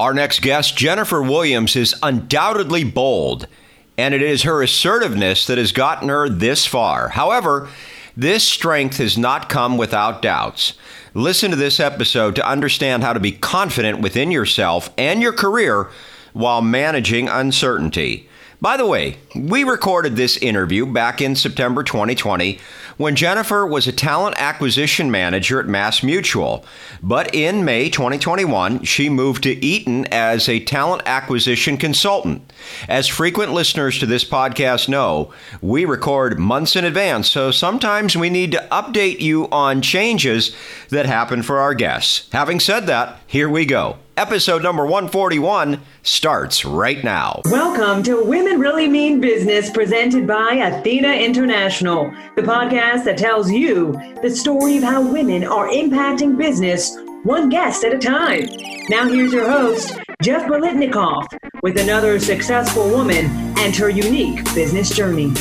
Our 0.00 0.14
next 0.14 0.42
guest, 0.42 0.76
Jennifer 0.76 1.20
Williams, 1.20 1.74
is 1.74 1.92
undoubtedly 2.04 2.84
bold, 2.84 3.48
and 3.96 4.14
it 4.14 4.22
is 4.22 4.44
her 4.44 4.62
assertiveness 4.62 5.44
that 5.48 5.58
has 5.58 5.72
gotten 5.72 6.08
her 6.08 6.28
this 6.28 6.66
far. 6.66 7.08
However, 7.08 7.68
this 8.16 8.44
strength 8.44 8.98
has 8.98 9.18
not 9.18 9.48
come 9.48 9.76
without 9.76 10.22
doubts. 10.22 10.74
Listen 11.14 11.50
to 11.50 11.56
this 11.56 11.80
episode 11.80 12.36
to 12.36 12.48
understand 12.48 13.02
how 13.02 13.12
to 13.12 13.18
be 13.18 13.32
confident 13.32 14.00
within 14.00 14.30
yourself 14.30 14.88
and 14.96 15.20
your 15.20 15.32
career 15.32 15.90
while 16.32 16.62
managing 16.62 17.28
uncertainty. 17.28 18.28
By 18.60 18.76
the 18.76 18.86
way, 18.86 19.18
we 19.36 19.62
recorded 19.62 20.16
this 20.16 20.36
interview 20.36 20.84
back 20.84 21.20
in 21.20 21.36
September 21.36 21.84
2020 21.84 22.58
when 22.96 23.14
Jennifer 23.14 23.64
was 23.64 23.86
a 23.86 23.92
talent 23.92 24.34
acquisition 24.36 25.12
manager 25.12 25.60
at 25.60 25.68
Mass 25.68 26.02
Mutual. 26.02 26.64
But 27.00 27.32
in 27.32 27.64
May 27.64 27.88
2021, 27.88 28.82
she 28.82 29.08
moved 29.08 29.44
to 29.44 29.64
Eaton 29.64 30.06
as 30.06 30.48
a 30.48 30.58
talent 30.58 31.02
acquisition 31.06 31.76
consultant. 31.76 32.52
As 32.88 33.06
frequent 33.06 33.52
listeners 33.52 33.96
to 34.00 34.06
this 34.06 34.24
podcast 34.24 34.88
know, 34.88 35.32
we 35.60 35.84
record 35.84 36.40
months 36.40 36.74
in 36.74 36.84
advance, 36.84 37.30
so 37.30 37.52
sometimes 37.52 38.16
we 38.16 38.28
need 38.28 38.50
to 38.50 38.68
update 38.72 39.20
you 39.20 39.48
on 39.50 39.82
changes 39.82 40.52
that 40.88 41.06
happen 41.06 41.44
for 41.44 41.58
our 41.58 41.74
guests. 41.74 42.28
Having 42.32 42.58
said 42.58 42.88
that, 42.88 43.20
here 43.28 43.48
we 43.48 43.64
go. 43.64 43.98
Episode 44.18 44.64
number 44.64 44.84
141 44.84 45.80
starts 46.02 46.64
right 46.64 47.04
now. 47.04 47.40
Welcome 47.44 48.02
to 48.02 48.20
Women 48.20 48.58
Really 48.58 48.88
Mean 48.88 49.20
Business, 49.20 49.70
presented 49.70 50.26
by 50.26 50.54
Athena 50.54 51.12
International, 51.12 52.12
the 52.34 52.42
podcast 52.42 53.04
that 53.04 53.16
tells 53.16 53.48
you 53.48 53.92
the 54.20 54.28
story 54.28 54.78
of 54.78 54.82
how 54.82 55.08
women 55.08 55.44
are 55.44 55.68
impacting 55.68 56.36
business 56.36 56.96
one 57.22 57.48
guest 57.48 57.84
at 57.84 57.94
a 57.94 57.98
time. 57.98 58.48
Now, 58.88 59.08
here's 59.08 59.32
your 59.32 59.48
host, 59.48 59.96
Jeff 60.20 60.48
Bolotnikoff, 60.48 61.28
with 61.62 61.78
another 61.78 62.18
successful 62.18 62.90
woman 62.90 63.26
and 63.58 63.76
her 63.76 63.88
unique 63.88 64.42
business 64.52 64.90
journey. 64.90 65.32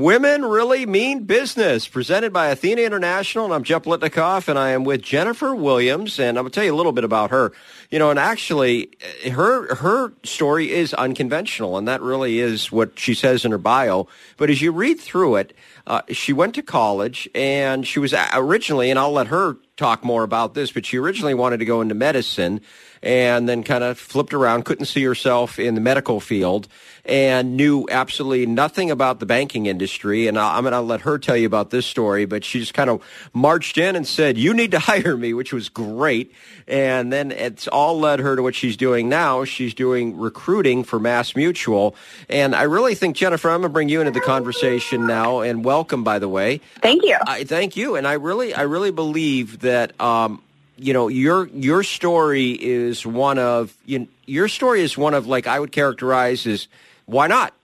Women 0.00 0.44
Really 0.44 0.86
Mean 0.86 1.24
Business, 1.24 1.88
presented 1.88 2.32
by 2.32 2.50
Athena 2.50 2.82
International. 2.82 3.46
And 3.46 3.54
I'm 3.54 3.64
Jeff 3.64 3.82
Bolotnikoff, 3.82 4.46
and 4.46 4.56
I 4.56 4.70
am 4.70 4.84
with 4.84 5.02
Jennifer 5.02 5.56
Williams. 5.56 6.20
And 6.20 6.38
I'm 6.38 6.44
going 6.44 6.52
to 6.52 6.54
tell 6.54 6.64
you 6.64 6.72
a 6.72 6.76
little 6.76 6.92
bit 6.92 7.02
about 7.02 7.32
her. 7.32 7.52
You 7.90 7.98
know, 7.98 8.10
and 8.10 8.18
actually, 8.18 8.90
her 9.28 9.74
her 9.74 10.12
story 10.22 10.70
is 10.70 10.94
unconventional, 10.94 11.76
and 11.76 11.88
that 11.88 12.00
really 12.00 12.38
is 12.38 12.70
what 12.70 12.96
she 12.96 13.12
says 13.12 13.44
in 13.44 13.50
her 13.50 13.58
bio. 13.58 14.06
But 14.36 14.50
as 14.50 14.62
you 14.62 14.70
read 14.70 15.00
through 15.00 15.34
it, 15.34 15.52
uh, 15.88 16.02
she 16.10 16.32
went 16.32 16.54
to 16.54 16.62
college, 16.62 17.28
and 17.34 17.84
she 17.84 17.98
was 17.98 18.14
originally, 18.34 18.90
and 18.90 19.00
I'll 19.00 19.10
let 19.10 19.26
her 19.28 19.56
talk 19.76 20.04
more 20.04 20.22
about 20.22 20.54
this, 20.54 20.70
but 20.70 20.84
she 20.84 20.98
originally 20.98 21.34
wanted 21.34 21.58
to 21.58 21.64
go 21.64 21.80
into 21.80 21.94
medicine 21.94 22.60
and 23.02 23.48
then 23.48 23.62
kind 23.62 23.84
of 23.84 23.98
flipped 23.98 24.34
around, 24.34 24.64
couldn't 24.64 24.86
see 24.86 25.04
herself 25.04 25.58
in 25.58 25.74
the 25.74 25.80
medical 25.80 26.20
field, 26.20 26.68
and 27.08 27.56
knew 27.56 27.86
absolutely 27.90 28.44
nothing 28.44 28.90
about 28.90 29.18
the 29.18 29.26
banking 29.26 29.64
industry. 29.64 30.26
And 30.26 30.38
I'm 30.38 30.62
going 30.62 30.72
to 30.72 30.80
let 30.80 31.00
her 31.00 31.18
tell 31.18 31.36
you 31.36 31.46
about 31.46 31.70
this 31.70 31.86
story, 31.86 32.26
but 32.26 32.44
she 32.44 32.60
just 32.60 32.74
kind 32.74 32.90
of 32.90 33.02
marched 33.32 33.78
in 33.78 33.96
and 33.96 34.06
said, 34.06 34.36
You 34.36 34.52
need 34.52 34.72
to 34.72 34.78
hire 34.90 35.16
me, 35.16 35.32
which 35.32 35.52
was 35.52 35.70
great. 35.70 36.32
And 36.68 37.10
then 37.10 37.32
it's 37.32 37.66
all 37.66 37.98
led 37.98 38.20
her 38.20 38.36
to 38.36 38.42
what 38.42 38.54
she's 38.54 38.76
doing 38.76 39.08
now. 39.08 39.44
She's 39.44 39.72
doing 39.72 40.18
recruiting 40.18 40.84
for 40.84 41.00
Mass 41.00 41.34
Mutual. 41.34 41.96
And 42.28 42.54
I 42.54 42.64
really 42.64 42.94
think, 42.94 43.16
Jennifer, 43.16 43.48
I'm 43.48 43.62
going 43.62 43.70
to 43.70 43.72
bring 43.72 43.88
you 43.88 44.00
into 44.00 44.12
the 44.12 44.20
conversation 44.20 45.06
now. 45.06 45.40
And 45.40 45.64
welcome, 45.64 46.04
by 46.04 46.18
the 46.18 46.28
way. 46.28 46.60
Thank 46.82 47.04
you. 47.04 47.16
I 47.26 47.44
thank 47.44 47.76
you. 47.76 47.96
And 47.96 48.06
I 48.06 48.14
really, 48.14 48.52
I 48.52 48.62
really 48.62 48.90
believe 48.90 49.60
that 49.60 49.98
um, 49.98 50.42
you 50.76 50.92
know 50.92 51.08
your 51.08 51.48
your 51.48 51.82
story 51.82 52.52
is 52.52 53.04
one 53.04 53.38
of 53.38 53.76
you 53.84 54.06
your 54.26 54.46
story 54.46 54.82
is 54.82 54.96
one 54.96 55.14
of 55.14 55.26
like 55.26 55.48
I 55.48 55.58
would 55.58 55.72
characterize 55.72 56.46
as 56.46 56.68
why 57.08 57.26
not? 57.26 57.54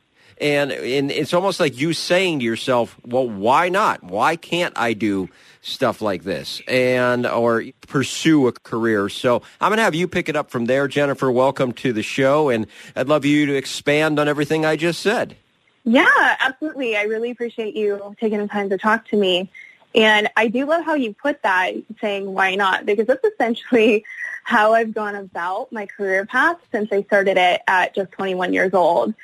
And 0.41 0.73
and 0.73 1.13
it's 1.13 1.33
almost 1.33 1.61
like 1.61 1.79
you 1.79 1.93
saying 1.93 2.41
to 2.41 2.45
yourself 2.45 2.99
well 3.07 3.29
why 3.29 3.69
not? 3.69 4.03
Why 4.03 4.35
can't 4.35 4.77
I 4.77 4.93
do 4.95 5.29
stuff 5.61 6.03
like 6.03 6.25
this? 6.25 6.61
And 6.67 7.25
or 7.27 7.65
pursue 7.87 8.49
a 8.49 8.53
career? 8.53 9.09
So 9.09 9.43
I'm 9.61 9.69
going 9.69 9.77
to 9.77 9.85
have 9.85 9.95
you 9.95 10.09
pick 10.09 10.29
it 10.29 10.35
up 10.35 10.51
from 10.51 10.65
there. 10.65 10.89
Jennifer 10.89 11.31
welcome 11.31 11.73
to 11.75 11.93
the 11.93 12.03
show. 12.03 12.49
And 12.49 12.67
I'd 12.97 13.09
love 13.09 13.25
you 13.25 13.47
to 13.47 13.55
expand 13.55 14.19
on 14.19 14.27
everything 14.27 14.67
I 14.67 14.75
just 14.75 15.01
said. 15.01 15.37
Yeah 15.85 16.37
absolutely. 16.41 16.97
I 16.97 17.03
really 17.03 17.31
appreciate 17.31 17.77
you 17.77 18.15
taking 18.21 18.39
the 18.39 18.49
time 18.49 18.71
to 18.71 18.79
talk 18.79 19.07
to 19.09 19.17
me. 19.17 19.51
And 19.95 20.29
I 20.37 20.49
do 20.49 20.67
love 20.67 20.85
how 20.85 20.95
you 20.95 21.15
put 21.15 21.43
that, 21.43 21.75
saying 22.01 22.33
why 22.33 22.57
not, 22.57 22.85
because 22.85 23.07
that's 23.07 23.25
essentially 23.25 24.05
how 24.45 24.75
I've 24.75 24.93
gone 24.93 25.15
about 25.15 25.73
my 25.73 25.87
career 25.87 26.27
path 26.27 26.59
since 26.73 26.93
I 26.93 27.03
started 27.03 27.39
it 27.39 27.63
at 27.67 27.95
just 27.95 28.13
21 28.13 28.53
years 28.53 28.75
old. 28.75 29.15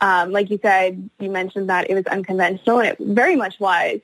Um, 0.00 0.30
like 0.30 0.50
you 0.50 0.58
said, 0.60 1.08
you 1.18 1.30
mentioned 1.30 1.68
that 1.70 1.90
it 1.90 1.94
was 1.94 2.06
unconventional, 2.06 2.80
and 2.80 2.88
it 2.88 2.98
very 2.98 3.36
much 3.36 3.58
was. 3.58 4.00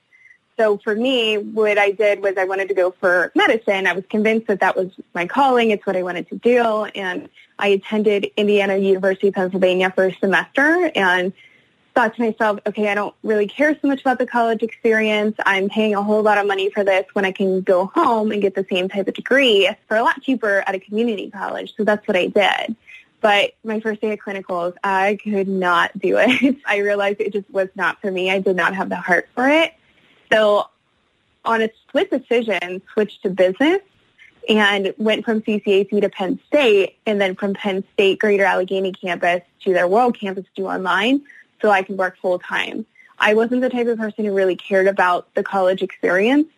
So 0.57 0.77
for 0.77 0.95
me, 0.95 1.37
what 1.37 1.77
I 1.77 1.91
did 1.91 2.21
was 2.21 2.37
I 2.37 2.45
wanted 2.45 2.67
to 2.67 2.75
go 2.75 2.91
for 2.91 3.31
medicine. 3.35 3.87
I 3.87 3.93
was 3.93 4.03
convinced 4.09 4.47
that 4.47 4.59
that 4.59 4.75
was 4.75 4.91
my 5.13 5.25
calling. 5.25 5.71
It's 5.71 5.85
what 5.85 5.95
I 5.95 6.03
wanted 6.03 6.29
to 6.29 6.35
do. 6.35 6.61
And 6.61 7.29
I 7.57 7.69
attended 7.69 8.31
Indiana 8.37 8.77
University, 8.77 9.31
Pennsylvania 9.31 9.91
for 9.91 10.05
a 10.05 10.15
semester 10.15 10.91
and 10.93 11.33
thought 11.95 12.15
to 12.15 12.21
myself, 12.21 12.59
okay, 12.65 12.89
I 12.89 12.95
don't 12.95 13.13
really 13.23 13.47
care 13.47 13.77
so 13.79 13.87
much 13.87 14.01
about 14.01 14.17
the 14.17 14.25
college 14.25 14.63
experience. 14.63 15.35
I'm 15.45 15.69
paying 15.69 15.95
a 15.95 16.01
whole 16.01 16.23
lot 16.23 16.37
of 16.37 16.47
money 16.47 16.69
for 16.69 16.83
this 16.83 17.05
when 17.13 17.25
I 17.25 17.31
can 17.31 17.61
go 17.61 17.87
home 17.87 18.31
and 18.31 18.41
get 18.41 18.55
the 18.55 18.65
same 18.71 18.89
type 18.89 19.07
of 19.07 19.13
degree 19.13 19.69
for 19.87 19.97
a 19.97 20.03
lot 20.03 20.21
cheaper 20.21 20.63
at 20.65 20.73
a 20.75 20.79
community 20.79 21.29
college. 21.29 21.73
So 21.75 21.83
that's 21.83 22.07
what 22.07 22.17
I 22.17 22.27
did. 22.27 22.75
But 23.23 23.53
my 23.63 23.79
first 23.79 24.01
day 24.01 24.11
at 24.11 24.19
clinicals, 24.19 24.75
I 24.83 25.17
could 25.23 25.47
not 25.47 25.97
do 25.97 26.17
it. 26.19 26.57
I 26.67 26.79
realized 26.79 27.21
it 27.21 27.31
just 27.31 27.49
was 27.49 27.69
not 27.73 28.01
for 28.01 28.11
me. 28.11 28.29
I 28.29 28.39
did 28.39 28.57
not 28.57 28.75
have 28.75 28.89
the 28.89 28.97
heart 28.97 29.29
for 29.33 29.47
it. 29.47 29.73
So 30.29 30.67
on 31.45 31.61
a 31.61 31.69
split 31.87 32.11
decision, 32.11 32.81
switched 32.91 33.23
to 33.23 33.29
business 33.29 33.79
and 34.49 34.93
went 34.97 35.23
from 35.23 35.41
CCAC 35.41 36.01
to 36.01 36.09
Penn 36.09 36.37
State 36.47 36.97
and 37.05 37.21
then 37.21 37.35
from 37.35 37.53
Penn 37.53 37.85
State 37.93 38.19
Greater 38.19 38.43
Allegheny 38.43 38.91
campus 38.91 39.41
to 39.61 39.71
their 39.71 39.87
world 39.87 40.19
campus 40.19 40.45
to 40.57 40.67
online 40.67 41.21
so 41.61 41.69
I 41.69 41.83
could 41.83 41.97
work 41.97 42.17
full 42.17 42.39
time. 42.39 42.85
I 43.17 43.35
wasn't 43.35 43.61
the 43.61 43.69
type 43.69 43.87
of 43.87 43.97
person 43.97 44.25
who 44.25 44.33
really 44.33 44.57
cared 44.57 44.87
about 44.87 45.33
the 45.33 45.43
college 45.43 45.81
experience. 45.81 46.49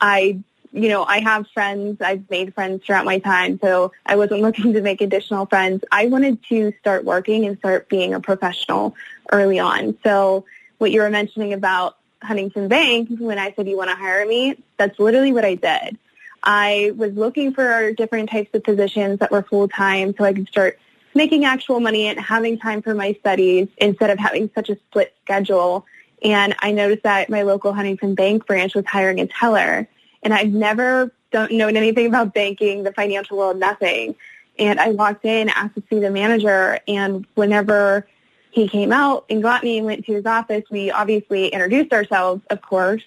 I, 0.00 0.40
you 0.72 0.88
know, 0.88 1.04
I 1.04 1.20
have 1.20 1.46
friends. 1.48 2.00
I've 2.00 2.28
made 2.30 2.54
friends 2.54 2.84
throughout 2.84 3.04
my 3.04 3.18
time, 3.18 3.58
so 3.62 3.92
I 4.04 4.16
wasn't 4.16 4.40
looking 4.42 4.72
to 4.74 4.82
make 4.82 5.00
additional 5.00 5.46
friends. 5.46 5.84
I 5.90 6.06
wanted 6.06 6.42
to 6.48 6.72
start 6.80 7.04
working 7.04 7.46
and 7.46 7.58
start 7.58 7.88
being 7.88 8.14
a 8.14 8.20
professional 8.20 8.94
early 9.32 9.58
on. 9.58 9.96
So 10.02 10.44
what 10.78 10.90
you 10.90 11.00
were 11.00 11.10
mentioning 11.10 11.52
about 11.52 11.96
Huntington 12.22 12.68
Bank, 12.68 13.08
when 13.18 13.38
I 13.38 13.52
said 13.52 13.68
you 13.68 13.76
want 13.76 13.90
to 13.90 13.96
hire 13.96 14.26
me, 14.26 14.56
that's 14.76 14.98
literally 14.98 15.32
what 15.32 15.44
I 15.44 15.54
did. 15.54 15.98
I 16.42 16.92
was 16.96 17.12
looking 17.14 17.52
for 17.52 17.92
different 17.92 18.30
types 18.30 18.50
of 18.54 18.62
positions 18.62 19.18
that 19.18 19.30
were 19.30 19.42
full 19.42 19.68
time 19.68 20.14
so 20.16 20.24
I 20.24 20.32
could 20.32 20.48
start 20.48 20.78
making 21.14 21.44
actual 21.44 21.80
money 21.80 22.06
and 22.06 22.18
having 22.18 22.58
time 22.58 22.80
for 22.82 22.94
my 22.94 23.14
studies 23.20 23.68
instead 23.76 24.10
of 24.10 24.18
having 24.18 24.50
such 24.54 24.70
a 24.70 24.76
split 24.76 25.14
schedule. 25.22 25.84
And 26.22 26.54
I 26.60 26.72
noticed 26.72 27.02
that 27.02 27.28
my 27.28 27.42
local 27.42 27.72
Huntington 27.72 28.14
Bank 28.14 28.46
branch 28.46 28.74
was 28.74 28.84
hiring 28.86 29.20
a 29.20 29.26
teller. 29.26 29.88
And 30.22 30.34
I've 30.34 30.52
never 30.52 31.12
don't 31.30 31.52
known 31.52 31.76
anything 31.76 32.06
about 32.06 32.34
banking, 32.34 32.82
the 32.82 32.92
financial 32.92 33.38
world, 33.38 33.58
nothing. 33.58 34.14
And 34.58 34.80
I 34.80 34.90
walked 34.90 35.24
in, 35.24 35.48
asked 35.48 35.74
to 35.76 35.82
see 35.88 36.00
the 36.00 36.10
manager, 36.10 36.80
and 36.88 37.26
whenever 37.34 38.06
he 38.50 38.68
came 38.68 38.92
out 38.92 39.24
and 39.30 39.42
got 39.42 39.62
me 39.62 39.78
and 39.78 39.86
went 39.86 40.04
to 40.06 40.14
his 40.14 40.26
office, 40.26 40.64
we 40.70 40.90
obviously 40.90 41.48
introduced 41.48 41.92
ourselves, 41.92 42.42
of 42.50 42.60
course. 42.62 43.02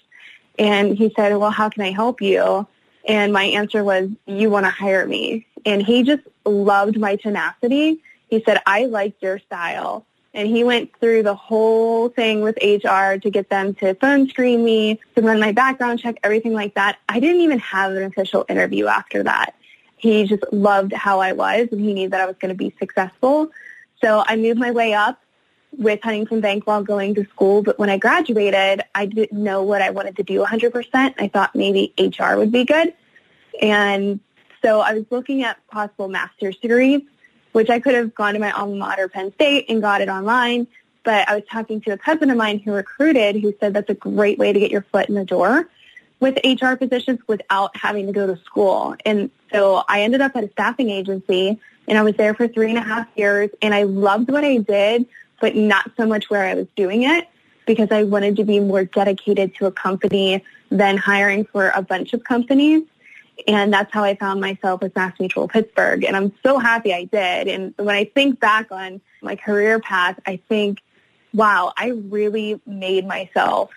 And 0.58 0.96
he 0.96 1.12
said, 1.14 1.36
well, 1.36 1.50
how 1.50 1.68
can 1.68 1.82
I 1.82 1.90
help 1.90 2.22
you? 2.22 2.66
And 3.06 3.32
my 3.32 3.44
answer 3.44 3.82
was, 3.82 4.08
you 4.26 4.48
want 4.48 4.64
to 4.64 4.70
hire 4.70 5.06
me. 5.06 5.46
And 5.66 5.82
he 5.82 6.04
just 6.04 6.22
loved 6.44 6.98
my 6.98 7.16
tenacity. 7.16 8.00
He 8.28 8.42
said, 8.44 8.60
I 8.64 8.86
like 8.86 9.20
your 9.20 9.38
style. 9.40 10.06
And 10.34 10.48
he 10.48 10.64
went 10.64 10.98
through 10.98 11.24
the 11.24 11.34
whole 11.34 12.08
thing 12.08 12.40
with 12.40 12.56
HR 12.62 13.16
to 13.18 13.30
get 13.30 13.50
them 13.50 13.74
to 13.74 13.94
phone 13.94 14.28
screen 14.28 14.64
me, 14.64 14.98
to 15.14 15.22
run 15.22 15.38
my 15.38 15.52
background 15.52 15.98
check, 15.98 16.16
everything 16.22 16.54
like 16.54 16.74
that. 16.74 16.98
I 17.08 17.20
didn't 17.20 17.42
even 17.42 17.58
have 17.58 17.92
an 17.92 18.02
official 18.04 18.46
interview 18.48 18.86
after 18.86 19.22
that. 19.24 19.54
He 19.96 20.24
just 20.24 20.42
loved 20.50 20.92
how 20.92 21.20
I 21.20 21.32
was 21.32 21.68
and 21.70 21.80
he 21.80 21.92
knew 21.92 22.08
that 22.08 22.20
I 22.20 22.26
was 22.26 22.36
going 22.40 22.48
to 22.48 22.56
be 22.56 22.74
successful. 22.78 23.50
So 24.00 24.24
I 24.26 24.36
moved 24.36 24.58
my 24.58 24.70
way 24.70 24.94
up 24.94 25.20
with 25.78 26.00
Huntington 26.02 26.40
Bank 26.40 26.66
while 26.66 26.82
going 26.82 27.14
to 27.14 27.24
school. 27.26 27.62
But 27.62 27.78
when 27.78 27.90
I 27.90 27.98
graduated, 27.98 28.82
I 28.94 29.06
didn't 29.06 29.32
know 29.38 29.62
what 29.62 29.82
I 29.82 29.90
wanted 29.90 30.16
to 30.16 30.22
do 30.22 30.44
100%. 30.44 31.14
I 31.18 31.28
thought 31.28 31.54
maybe 31.54 31.94
HR 31.98 32.36
would 32.36 32.52
be 32.52 32.64
good. 32.64 32.94
And 33.60 34.20
so 34.62 34.80
I 34.80 34.94
was 34.94 35.04
looking 35.10 35.42
at 35.42 35.64
possible 35.68 36.08
master's 36.08 36.56
degrees, 36.56 37.02
which 37.52 37.70
I 37.70 37.80
could 37.80 37.94
have 37.94 38.14
gone 38.14 38.34
to 38.34 38.40
my 38.40 38.50
alma 38.50 38.76
mater, 38.76 39.08
Penn 39.08 39.32
State, 39.34 39.66
and 39.68 39.80
got 39.80 40.00
it 40.00 40.08
online. 40.08 40.66
But 41.04 41.28
I 41.28 41.34
was 41.36 41.44
talking 41.50 41.80
to 41.82 41.92
a 41.92 41.98
cousin 41.98 42.30
of 42.30 42.36
mine 42.36 42.58
who 42.60 42.72
recruited 42.72 43.36
who 43.36 43.54
said 43.60 43.74
that's 43.74 43.90
a 43.90 43.94
great 43.94 44.38
way 44.38 44.52
to 44.52 44.58
get 44.60 44.70
your 44.70 44.82
foot 44.82 45.08
in 45.08 45.14
the 45.14 45.24
door. 45.24 45.68
with 46.20 46.38
HR 46.44 46.76
positions 46.76 47.18
without 47.26 47.76
having 47.76 48.06
to 48.06 48.12
go 48.12 48.28
to 48.28 48.36
school. 48.44 48.94
And 49.04 49.28
so 49.52 49.82
I 49.88 50.02
ended 50.02 50.20
up 50.20 50.36
at 50.36 50.44
a 50.44 50.50
staffing 50.52 50.88
agency 50.88 51.58
and 51.88 51.98
I 51.98 52.02
was 52.02 52.14
there 52.14 52.32
for 52.32 52.46
three 52.46 52.68
and 52.68 52.78
a 52.78 52.82
half 52.82 53.08
years 53.16 53.50
and 53.60 53.74
I 53.74 53.82
loved 53.82 54.30
what 54.30 54.44
I 54.44 54.58
did, 54.58 55.06
but 55.40 55.56
not 55.56 55.90
so 55.96 56.06
much 56.06 56.30
where 56.30 56.44
I 56.44 56.54
was 56.54 56.68
doing 56.76 57.02
it 57.02 57.28
because 57.66 57.88
I 57.90 58.04
wanted 58.04 58.36
to 58.36 58.44
be 58.44 58.60
more 58.60 58.84
dedicated 58.84 59.56
to 59.56 59.66
a 59.66 59.72
company 59.72 60.44
than 60.70 60.96
hiring 60.96 61.44
for 61.44 61.70
a 61.74 61.82
bunch 61.82 62.12
of 62.12 62.22
companies. 62.22 62.84
And 63.46 63.72
that's 63.72 63.92
how 63.92 64.04
I 64.04 64.14
found 64.14 64.40
myself 64.40 64.82
with 64.82 64.94
Mass 64.94 65.18
Mutual 65.18 65.48
Pittsburgh. 65.48 66.04
And 66.04 66.16
I'm 66.16 66.32
so 66.42 66.58
happy 66.58 66.92
I 66.92 67.04
did. 67.04 67.48
And 67.48 67.74
when 67.76 67.94
I 67.94 68.04
think 68.04 68.40
back 68.40 68.70
on 68.70 69.00
my 69.20 69.36
career 69.36 69.80
path, 69.80 70.18
I 70.26 70.40
think, 70.48 70.80
wow, 71.32 71.72
I 71.76 71.88
really 71.88 72.60
made 72.66 73.06
myself 73.06 73.70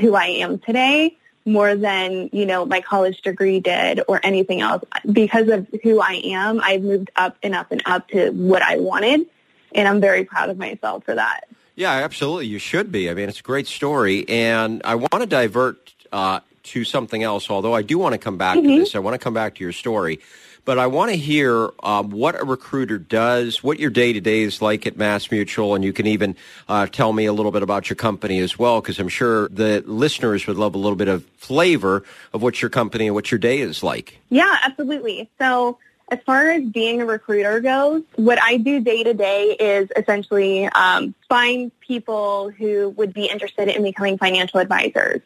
who 0.00 0.14
I 0.14 0.26
am 0.26 0.58
today 0.58 1.16
more 1.44 1.74
than, 1.74 2.30
you 2.32 2.46
know, 2.46 2.64
my 2.64 2.80
college 2.80 3.22
degree 3.22 3.60
did 3.60 4.02
or 4.06 4.20
anything 4.22 4.60
else. 4.60 4.84
Because 5.10 5.48
of 5.48 5.66
who 5.82 6.00
I 6.00 6.20
am, 6.24 6.60
I've 6.62 6.82
moved 6.82 7.10
up 7.16 7.36
and 7.42 7.54
up 7.54 7.72
and 7.72 7.82
up 7.86 8.08
to 8.08 8.30
what 8.30 8.62
I 8.62 8.78
wanted. 8.78 9.26
And 9.74 9.88
I'm 9.88 10.00
very 10.00 10.24
proud 10.24 10.50
of 10.50 10.58
myself 10.58 11.04
for 11.04 11.14
that. 11.14 11.44
Yeah, 11.76 11.92
absolutely. 11.92 12.46
You 12.46 12.58
should 12.58 12.92
be. 12.92 13.08
I 13.08 13.14
mean, 13.14 13.28
it's 13.28 13.40
a 13.40 13.44
great 13.44 13.66
story. 13.66 14.28
And 14.28 14.82
I 14.84 14.96
want 14.96 15.20
to 15.20 15.26
divert 15.26 15.94
uh, 16.12 16.40
to 16.62 16.84
something 16.84 17.22
else, 17.22 17.50
although 17.50 17.74
I 17.74 17.82
do 17.82 17.98
want 17.98 18.12
to 18.12 18.18
come 18.18 18.38
back 18.38 18.58
mm-hmm. 18.58 18.68
to 18.68 18.78
this. 18.80 18.94
I 18.94 18.98
want 18.98 19.14
to 19.14 19.18
come 19.18 19.34
back 19.34 19.56
to 19.56 19.64
your 19.64 19.72
story. 19.72 20.20
But 20.66 20.78
I 20.78 20.88
want 20.88 21.10
to 21.10 21.16
hear 21.16 21.70
um, 21.82 22.10
what 22.10 22.40
a 22.40 22.44
recruiter 22.44 22.98
does, 22.98 23.62
what 23.62 23.80
your 23.80 23.88
day 23.88 24.12
to 24.12 24.20
day 24.20 24.42
is 24.42 24.60
like 24.60 24.86
at 24.86 24.94
Mass 24.94 25.30
Mutual, 25.30 25.74
and 25.74 25.82
you 25.82 25.94
can 25.94 26.06
even 26.06 26.36
uh, 26.68 26.86
tell 26.86 27.14
me 27.14 27.24
a 27.24 27.32
little 27.32 27.50
bit 27.50 27.62
about 27.62 27.88
your 27.88 27.96
company 27.96 28.40
as 28.40 28.58
well, 28.58 28.82
because 28.82 28.98
I'm 28.98 29.08
sure 29.08 29.48
the 29.48 29.82
listeners 29.86 30.46
would 30.46 30.58
love 30.58 30.74
a 30.74 30.78
little 30.78 30.96
bit 30.96 31.08
of 31.08 31.24
flavor 31.38 32.04
of 32.34 32.42
what 32.42 32.60
your 32.60 32.68
company 32.68 33.06
and 33.06 33.14
what 33.14 33.30
your 33.30 33.38
day 33.38 33.60
is 33.60 33.82
like. 33.82 34.18
Yeah, 34.28 34.54
absolutely. 34.62 35.30
So 35.38 35.78
as 36.10 36.18
far 36.26 36.50
as 36.50 36.62
being 36.64 37.00
a 37.00 37.06
recruiter 37.06 37.60
goes, 37.60 38.02
what 38.16 38.38
I 38.42 38.58
do 38.58 38.80
day 38.80 39.02
to 39.02 39.14
day 39.14 39.56
is 39.58 39.88
essentially 39.96 40.66
um, 40.66 41.14
find 41.28 41.72
people 41.80 42.50
who 42.50 42.90
would 42.90 43.14
be 43.14 43.26
interested 43.26 43.68
in 43.68 43.82
becoming 43.82 44.18
financial 44.18 44.60
advisors. 44.60 45.22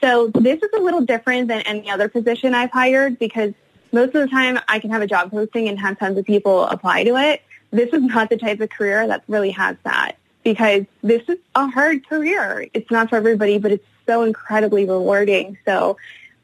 So 0.00 0.28
this 0.28 0.62
is 0.62 0.70
a 0.76 0.80
little 0.80 1.00
different 1.00 1.48
than 1.48 1.60
any 1.62 1.90
other 1.90 2.08
position 2.08 2.54
I've 2.54 2.70
hired 2.70 3.18
because 3.18 3.52
most 3.92 4.14
of 4.14 4.22
the 4.22 4.28
time 4.28 4.58
I 4.68 4.78
can 4.78 4.90
have 4.90 5.02
a 5.02 5.06
job 5.06 5.30
posting 5.30 5.68
and 5.68 5.78
have 5.78 5.98
tons 5.98 6.18
of 6.18 6.24
people 6.24 6.64
apply 6.64 7.04
to 7.04 7.16
it. 7.16 7.42
This 7.70 7.92
is 7.92 8.02
not 8.02 8.30
the 8.30 8.36
type 8.36 8.60
of 8.60 8.70
career 8.70 9.06
that 9.06 9.24
really 9.28 9.50
has 9.50 9.76
that 9.84 10.16
because 10.44 10.84
this 11.02 11.22
is 11.28 11.38
a 11.54 11.66
hard 11.66 12.08
career. 12.08 12.68
It's 12.74 12.90
not 12.90 13.10
for 13.10 13.16
everybody, 13.16 13.58
but 13.58 13.72
it's 13.72 13.86
so 14.06 14.22
incredibly 14.22 14.84
rewarding. 14.84 15.58
So 15.64 15.96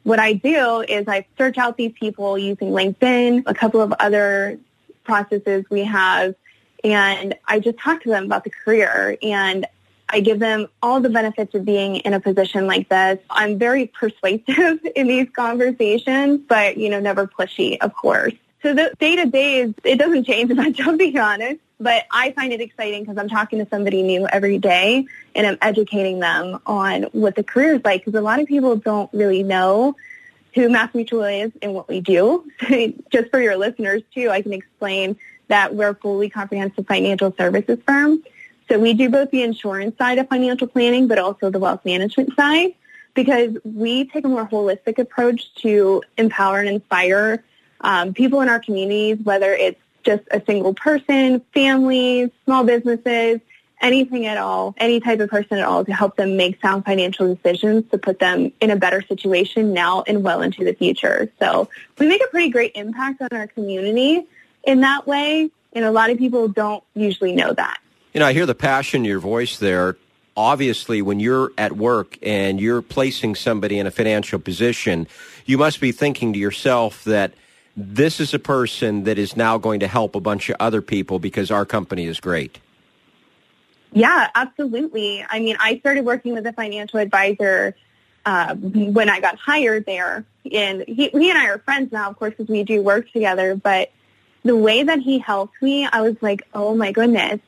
what 0.03 0.19
I 0.19 0.33
do 0.33 0.81
is 0.81 1.07
I 1.07 1.25
search 1.37 1.57
out 1.57 1.77
these 1.77 1.93
people 1.93 2.37
using 2.37 2.71
LinkedIn, 2.71 3.43
a 3.45 3.53
couple 3.53 3.81
of 3.81 3.93
other 3.99 4.59
processes 5.03 5.65
we 5.69 5.83
have, 5.83 6.35
and 6.83 7.35
I 7.47 7.59
just 7.59 7.77
talk 7.77 8.03
to 8.03 8.09
them 8.09 8.25
about 8.25 8.43
the 8.43 8.49
career 8.49 9.17
and 9.21 9.65
I 10.13 10.19
give 10.19 10.37
them 10.37 10.67
all 10.83 11.01
the 11.01 11.09
benefits 11.09 11.55
of 11.55 11.65
being 11.65 11.95
in 11.95 12.13
a 12.13 12.19
position 12.19 12.67
like 12.67 12.87
this. 12.87 13.17
I'm 13.31 13.57
very 13.57 13.87
persuasive 13.87 14.85
in 14.95 15.07
these 15.07 15.27
conversations, 15.35 16.41
but, 16.47 16.77
you 16.77 16.89
know, 16.91 16.99
never 16.99 17.25
pushy, 17.25 17.77
of 17.81 17.95
course. 17.95 18.33
So 18.61 18.75
the 18.75 18.93
day 18.99 19.15
to 19.15 19.25
day 19.25 19.73
it 19.83 19.97
doesn't 19.97 20.25
change 20.25 20.53
much, 20.53 20.79
I'll 20.85 20.95
be 20.97 21.17
honest. 21.17 21.59
But 21.79 22.05
I 22.11 22.31
find 22.31 22.53
it 22.53 22.61
exciting 22.61 23.01
because 23.01 23.17
I'm 23.17 23.27
talking 23.27 23.57
to 23.57 23.67
somebody 23.69 24.03
new 24.03 24.27
every 24.27 24.59
day 24.59 25.05
and 25.33 25.47
I'm 25.47 25.57
educating 25.63 26.19
them 26.19 26.59
on 26.67 27.03
what 27.11 27.35
the 27.35 27.43
career 27.43 27.73
is 27.73 27.81
like 27.83 28.05
because 28.05 28.17
a 28.17 28.21
lot 28.23 28.39
of 28.39 28.45
people 28.45 28.75
don't 28.75 29.11
really 29.13 29.41
know 29.41 29.95
who 30.53 30.69
Mass 30.69 30.93
Mutual 30.93 31.23
is 31.23 31.51
and 31.63 31.73
what 31.73 31.89
we 31.89 32.01
do. 32.01 32.45
Just 33.11 33.31
for 33.31 33.41
your 33.41 33.57
listeners 33.57 34.03
too, 34.13 34.29
I 34.29 34.43
can 34.43 34.53
explain 34.53 35.17
that 35.47 35.73
we're 35.73 35.89
a 35.89 35.95
fully 35.95 36.29
comprehensive 36.29 36.85
financial 36.85 37.33
services 37.35 37.79
firm. 37.85 38.23
So 38.73 38.79
we 38.79 38.95
do 38.95 39.07
both 39.07 39.29
the 39.29 39.43
insurance 39.43 39.99
side 39.99 40.17
of 40.17 40.27
financial 40.29 40.65
planning, 40.65 41.07
but 41.07 41.19
also 41.19 41.51
the 41.51 41.59
wealth 41.59 41.85
management 41.85 42.35
side 42.35 42.73
because 43.13 43.55
we 43.63 44.05
take 44.05 44.25
a 44.25 44.27
more 44.27 44.47
holistic 44.47 44.97
approach 44.97 45.53
to 45.57 46.01
empower 46.17 46.59
and 46.59 46.67
inspire 46.67 47.43
um, 47.81 48.15
people 48.15 48.41
in 48.41 48.49
our 48.49 48.59
communities, 48.59 49.19
whether 49.23 49.53
it's 49.53 49.79
just 50.01 50.23
a 50.31 50.41
single 50.47 50.73
person, 50.73 51.41
families, 51.53 52.31
small 52.45 52.63
businesses, 52.63 53.41
anything 53.79 54.25
at 54.25 54.39
all, 54.39 54.73
any 54.79 54.99
type 54.99 55.19
of 55.19 55.29
person 55.29 55.59
at 55.59 55.65
all 55.65 55.85
to 55.85 55.93
help 55.93 56.15
them 56.15 56.35
make 56.35 56.59
sound 56.59 56.83
financial 56.83 57.31
decisions 57.31 57.87
to 57.91 57.99
put 57.99 58.17
them 58.17 58.51
in 58.59 58.71
a 58.71 58.75
better 58.75 59.03
situation 59.03 59.71
now 59.73 60.03
and 60.07 60.23
well 60.23 60.41
into 60.41 60.65
the 60.65 60.73
future. 60.73 61.31
So 61.37 61.69
we 61.99 62.07
make 62.07 62.23
a 62.23 62.27
pretty 62.29 62.49
great 62.49 62.71
impact 62.73 63.21
on 63.21 63.27
our 63.33 63.45
community 63.45 64.25
in 64.63 64.81
that 64.81 65.05
way. 65.05 65.51
And 65.73 65.85
a 65.85 65.91
lot 65.91 66.09
of 66.09 66.17
people 66.17 66.47
don't 66.47 66.83
usually 66.95 67.33
know 67.33 67.53
that. 67.53 67.77
You 68.13 68.19
know, 68.19 68.27
I 68.27 68.33
hear 68.33 68.45
the 68.45 68.53
passion 68.53 69.01
in 69.01 69.05
your 69.05 69.19
voice 69.19 69.57
there. 69.57 69.97
Obviously, 70.37 71.01
when 71.01 71.19
you're 71.19 71.51
at 71.57 71.71
work 71.71 72.15
and 72.21 72.61
you're 72.61 72.83
placing 72.83 73.33
somebody 73.33 73.79
in 73.79 73.87
a 73.87 73.91
financial 73.91 74.37
position, 74.37 75.07
you 75.47 75.57
must 75.57 75.81
be 75.81 75.91
thinking 75.91 76.33
to 76.33 76.39
yourself 76.39 77.03
that 77.05 77.33
this 77.75 78.19
is 78.19 78.31
a 78.35 78.39
person 78.39 79.05
that 79.05 79.17
is 79.17 79.35
now 79.35 79.57
going 79.57 79.79
to 79.79 79.87
help 79.87 80.13
a 80.15 80.19
bunch 80.19 80.49
of 80.49 80.57
other 80.59 80.79
people 80.79 81.17
because 81.17 81.49
our 81.49 81.65
company 81.65 82.05
is 82.05 82.19
great. 82.19 82.59
Yeah, 83.93 84.29
absolutely. 84.35 85.25
I 85.27 85.39
mean, 85.39 85.57
I 85.59 85.79
started 85.79 86.05
working 86.05 86.35
with 86.35 86.45
a 86.45 86.53
financial 86.53 86.99
advisor 86.99 87.75
uh, 88.27 88.53
when 88.55 89.09
I 89.09 89.21
got 89.21 89.39
hired 89.39 89.87
there, 89.87 90.23
and 90.51 90.83
he, 90.87 91.09
he 91.09 91.29
and 91.31 91.37
I 91.37 91.47
are 91.47 91.57
friends 91.57 91.91
now, 91.91 92.11
of 92.11 92.19
course, 92.19 92.35
because 92.37 92.47
we 92.47 92.63
do 92.63 92.83
work 92.83 93.11
together. 93.11 93.55
But 93.55 93.91
the 94.43 94.55
way 94.55 94.83
that 94.83 94.99
he 94.99 95.17
helped 95.17 95.59
me, 95.63 95.87
I 95.91 96.01
was 96.01 96.15
like, 96.21 96.43
oh 96.53 96.75
my 96.75 96.91
goodness, 96.91 97.39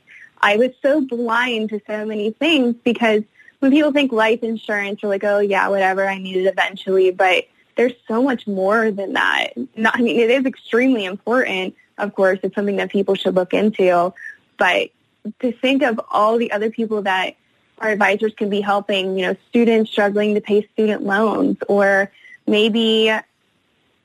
I 0.46 0.58
was 0.58 0.70
so 0.84 1.02
blind 1.02 1.70
to 1.70 1.82
so 1.88 2.06
many 2.06 2.30
things 2.30 2.76
because 2.84 3.24
when 3.60 3.72
people 3.72 3.92
think 3.92 4.12
life 4.12 4.44
insurance, 4.44 5.02
you're 5.02 5.10
like, 5.10 5.24
oh 5.24 5.40
yeah, 5.40 5.70
whatever, 5.70 6.08
I 6.08 6.20
need 6.20 6.36
it 6.36 6.46
eventually. 6.46 7.10
But 7.10 7.46
there's 7.76 7.94
so 8.08 8.22
much 8.22 8.46
more 8.46 8.92
than 8.92 9.14
that. 9.14 9.54
Not, 9.76 9.98
I 9.98 10.02
mean, 10.04 10.20
it 10.20 10.30
is 10.30 10.46
extremely 10.46 11.04
important. 11.04 11.76
Of 11.98 12.14
course, 12.14 12.38
it's 12.44 12.54
something 12.54 12.76
that 12.76 12.92
people 12.92 13.16
should 13.16 13.34
look 13.34 13.56
into. 13.56 14.14
But 14.60 14.92
to 15.40 15.52
think 15.52 15.82
of 15.82 16.00
all 16.12 16.38
the 16.38 16.52
other 16.52 16.70
people 16.70 17.02
that 17.02 17.38
our 17.80 17.90
advisors 17.90 18.36
can 18.36 18.52
be 18.52 18.62
helping, 18.62 19.18
you 19.18 19.26
know, 19.26 19.36
students 19.50 19.90
struggling 19.90 20.36
to 20.36 20.42
pay 20.42 20.68
student 20.74 21.02
loans 21.02 21.58
or 21.68 22.12
maybe 22.46 23.12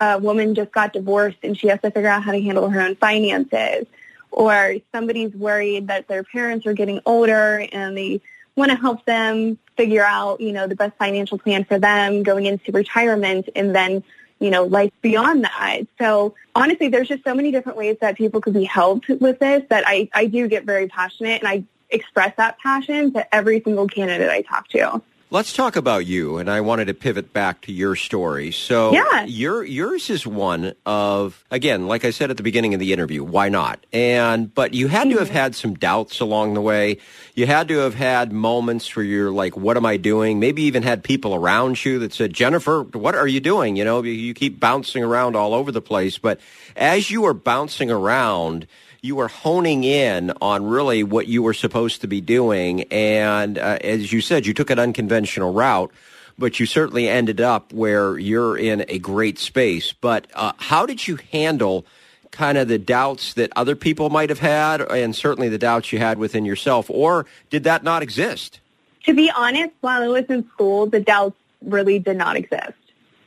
a 0.01 0.19
woman 0.19 0.55
just 0.55 0.73
got 0.73 0.95
divorced 0.95 1.37
and 1.43 1.59
she 1.59 1.69
has 1.69 1.83
to 1.83 1.91
figure 1.91 2.09
out 2.09 2.23
how 2.23 2.33
to 2.33 2.41
handle 2.41 2.71
her 2.71 2.81
own 2.81 2.97
finances 2.97 3.87
or 4.31 4.77
somebody's 4.93 5.33
worried 5.35 5.89
that 5.89 6.09
their 6.09 6.23
parents 6.23 6.67
are 6.67 6.73
getting 6.73 7.01
older 7.07 7.67
and 7.73 7.97
they 7.97 8.21
want 8.57 8.71
to 8.71 8.77
help 8.77 9.05
them 9.05 9.59
figure 9.77 10.05
out, 10.05 10.41
you 10.41 10.53
know, 10.53 10.67
the 10.67 10.77
best 10.77 10.97
financial 10.97 11.39
plan 11.39 11.65
for 11.65 11.79
them 11.79 12.23
going 12.23 12.47
into 12.47 12.73
retirement 12.73 13.49
and 13.57 13.75
then, 13.75 14.05
you 14.39 14.51
know, 14.51 14.65
life 14.65 14.93
beyond 15.01 15.45
that. 15.45 15.83
So 15.99 16.35
honestly, 16.55 16.89
there's 16.89 17.09
just 17.09 17.25
so 17.25 17.35
many 17.35 17.51
different 17.51 17.79
ways 17.79 17.97
that 18.01 18.17
people 18.17 18.41
could 18.41 18.55
be 18.55 18.65
helped 18.65 19.09
with 19.09 19.39
this 19.39 19.63
that 19.71 19.85
I, 19.87 20.09
I 20.13 20.27
do 20.27 20.49
get 20.49 20.65
very 20.65 20.89
passionate 20.89 21.41
and 21.41 21.49
I 21.49 21.65
express 21.89 22.35
that 22.37 22.59
passion 22.59 23.13
to 23.15 23.35
every 23.35 23.61
single 23.61 23.89
candidate 23.89 24.31
I 24.31 24.43
talk 24.43 24.69
to. 24.69 25.03
Let's 25.33 25.53
talk 25.53 25.77
about 25.77 26.07
you, 26.07 26.39
and 26.39 26.51
I 26.51 26.61
wanted 26.61 26.87
to 26.87 26.95
pivot 26.95 27.33
back 27.33 27.61
to 27.61 27.73
your 27.73 27.95
story. 27.95 28.51
So, 28.51 28.93
yeah. 28.93 29.25
your 29.27 29.63
yours 29.63 30.11
is 30.11 30.27
one 30.27 30.75
of 30.85 31.45
again, 31.53 31.87
like 31.87 32.05
I 32.05 32.11
said 32.11 32.33
at 32.33 32.37
the 32.37 32.43
beginning 32.43 32.75
of 32.75 32.81
the 32.81 32.93
interview, 32.93 33.23
why 33.23 33.49
not? 33.49 33.79
And 33.93 34.53
but 34.53 34.75
you 34.75 34.89
had 34.89 35.09
to 35.11 35.19
have 35.19 35.29
mm-hmm. 35.29 35.37
had 35.37 35.55
some 35.55 35.75
doubts 35.75 36.19
along 36.19 36.55
the 36.55 36.61
way. 36.61 36.99
You 37.37 37.47
had 37.47 37.69
to 37.69 37.79
have 37.79 37.95
had 37.95 38.33
moments 38.33 38.97
where 38.97 39.05
you're 39.05 39.31
like, 39.31 39.57
"What 39.57 39.77
am 39.77 39.87
I 39.87 39.99
doing?" 39.99 40.41
Maybe 40.41 40.63
even 40.63 40.83
had 40.83 41.05
people 41.05 41.33
around 41.33 41.85
you 41.85 42.01
that 42.01 42.13
said, 42.13 42.33
"Jennifer, 42.33 42.83
what 42.83 43.15
are 43.15 43.29
you 43.29 43.39
doing?" 43.39 43.77
You 43.77 43.85
know, 43.85 44.03
you 44.03 44.35
keep 44.35 44.59
bouncing 44.59 45.05
around 45.05 45.37
all 45.37 45.55
over 45.55 45.71
the 45.71 45.81
place. 45.81 46.19
But 46.19 46.41
as 46.75 47.09
you 47.09 47.25
are 47.27 47.35
bouncing 47.35 47.89
around 47.89 48.67
you 49.03 49.17
were 49.17 49.29
honing 49.29 49.85
in 49.85 50.33
on 50.43 50.65
really 50.67 51.03
what 51.03 51.27
you 51.27 51.43
were 51.43 51.55
supposed 51.55 52.03
to 52.03 52.07
be 52.07 52.21
doing. 52.21 52.83
And 52.91 53.59
uh, 53.59 53.79
as 53.83 54.13
you 54.13 54.21
said, 54.21 54.47
you 54.47 54.55
took 54.55 54.71
an 54.71 54.79
unconventional 54.79 55.53
route, 55.53 55.91
but 56.39 56.61
you 56.61 56.67
certainly 56.67 57.09
ended 57.09 57.41
up 57.41 57.73
where 57.73 58.19
you're 58.19 58.57
in 58.57 58.85
a 58.89 58.99
great 58.99 59.39
space. 59.39 59.93
But 59.93 60.27
uh, 60.35 60.53
how 60.59 60.87
did 60.87 61.07
you 61.07 61.19
handle 61.33 61.87
kind 62.31 62.59
of 62.59 62.69
the 62.69 62.79
doubts 62.79 63.35
that 63.35 63.53
other 63.57 63.75
people 63.75 64.09
might 64.09 64.29
have 64.29 64.39
had, 64.39 64.81
and 64.83 65.17
certainly 65.17 65.49
the 65.49 65.59
doubts 65.59 65.93
you 65.93 65.99
had 65.99 66.19
within 66.19 66.45
yourself, 66.45 66.89
or 66.89 67.27
did 67.51 67.65
that 67.65 67.83
not 67.83 68.03
exist? 68.03 68.61
To 69.05 69.15
be 69.15 69.31
honest, 69.31 69.73
while 69.81 70.03
I 70.03 70.09
was 70.09 70.27
in 70.27 70.49
school, 70.51 70.87
the 70.87 71.01
doubts 71.01 71.37
really 71.65 71.99
did 71.99 72.17
not 72.17 72.37
exist. 72.37 72.75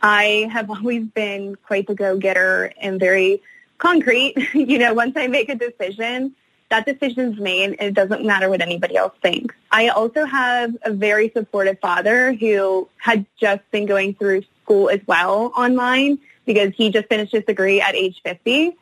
I 0.01 0.49
have 0.51 0.69
always 0.69 1.03
been 1.03 1.55
quite 1.55 1.87
the 1.87 1.95
go-getter 1.95 2.73
and 2.79 2.99
very 2.99 3.41
concrete. 3.83 4.35
you 4.53 4.79
know, 4.79 4.93
once 4.93 5.13
I 5.15 5.27
make 5.27 5.49
a 5.49 5.55
decision, 5.55 6.33
that 6.69 6.85
decision's 6.85 7.39
made 7.39 7.75
and 7.79 7.89
it 7.89 7.93
doesn't 7.93 8.25
matter 8.25 8.49
what 8.49 8.61
anybody 8.61 8.95
else 8.95 9.13
thinks. 9.21 9.53
I 9.71 9.89
also 9.89 10.25
have 10.25 10.75
a 10.83 10.91
very 10.91 11.29
supportive 11.29 11.79
father 11.79 12.33
who 12.33 12.89
had 12.97 13.25
just 13.39 13.61
been 13.71 13.85
going 13.85 14.15
through 14.15 14.43
school 14.63 14.89
as 14.89 15.01
well 15.05 15.51
online 15.55 16.19
because 16.45 16.73
he 16.75 16.89
just 16.89 17.07
finished 17.09 17.33
his 17.33 17.43
degree 17.43 17.79
at 17.81 17.93
age 17.95 18.21
50. 18.23 18.75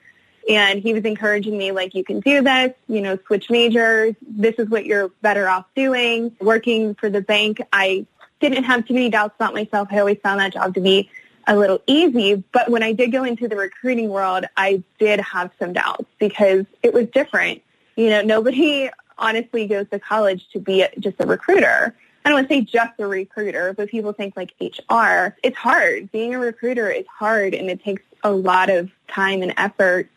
And 0.50 0.81
he 0.81 0.93
was 0.93 1.03
encouraging 1.03 1.55
me, 1.55 1.72
like, 1.72 1.93
you 1.93 2.03
can 2.03 2.20
do 2.20 2.41
this, 2.41 2.74
you 2.88 3.01
know, 3.01 3.20
switch 3.27 3.51
majors. 3.51 4.15
This 4.27 4.55
is 4.58 4.70
what 4.70 4.86
you're 4.86 5.10
better 5.22 5.48
off 5.48 5.65
doing. 5.75 6.36
Working 6.39 6.96
for 6.96 7.12
the 7.12 7.22
bank, 7.22 7.62
I 7.72 8.08
didn't 8.39 8.63
have 8.63 8.88
too 8.88 8.96
many 8.96 9.10
doubts 9.10 9.36
about 9.36 9.53
myself. 9.53 9.89
I 9.91 10.00
always 10.00 10.17
found 10.24 10.39
that 10.39 10.53
job 10.53 10.74
to 10.74 10.81
be 10.81 11.12
a 11.48 11.55
little 11.55 11.81
easy. 11.88 12.43
But 12.51 12.69
when 12.69 12.83
I 12.83 12.93
did 12.93 13.12
go 13.12 13.24
into 13.24 13.48
the 13.48 13.55
recruiting 13.55 14.10
world, 14.10 14.45
I 14.57 14.83
did 15.00 15.19
have 15.19 15.51
some 15.60 15.74
doubts 15.74 16.05
because 16.19 16.65
it 16.83 16.93
was 16.93 17.07
different. 17.07 17.62
You 17.95 18.10
know, 18.10 18.21
nobody 18.21 18.89
honestly 19.17 19.67
goes 19.67 19.88
to 19.89 20.00
college 20.00 20.48
to 20.53 20.60
be 20.60 20.86
just 21.00 21.17
a 21.19 21.25
recruiter. 21.25 21.95
I 22.24 22.29
don't 22.29 22.38
want 22.38 22.50
to 22.50 22.55
say 22.55 22.62
just 22.62 23.00
a 23.00 23.07
recruiter, 23.07 23.74
but 23.74 23.89
people 23.89 24.13
think 24.13 24.36
like 24.38 24.53
HR. 24.60 25.36
It's 25.43 25.57
hard. 25.57 26.12
Being 26.12 26.36
a 26.36 26.39
recruiter 26.39 26.89
is 26.89 27.05
hard 27.07 27.53
and 27.53 27.69
it 27.69 27.83
takes 27.83 28.03
a 28.24 28.31
lot 28.31 28.69
of 28.69 28.91
time 29.07 29.41
and 29.41 29.53
effort. 29.57 30.07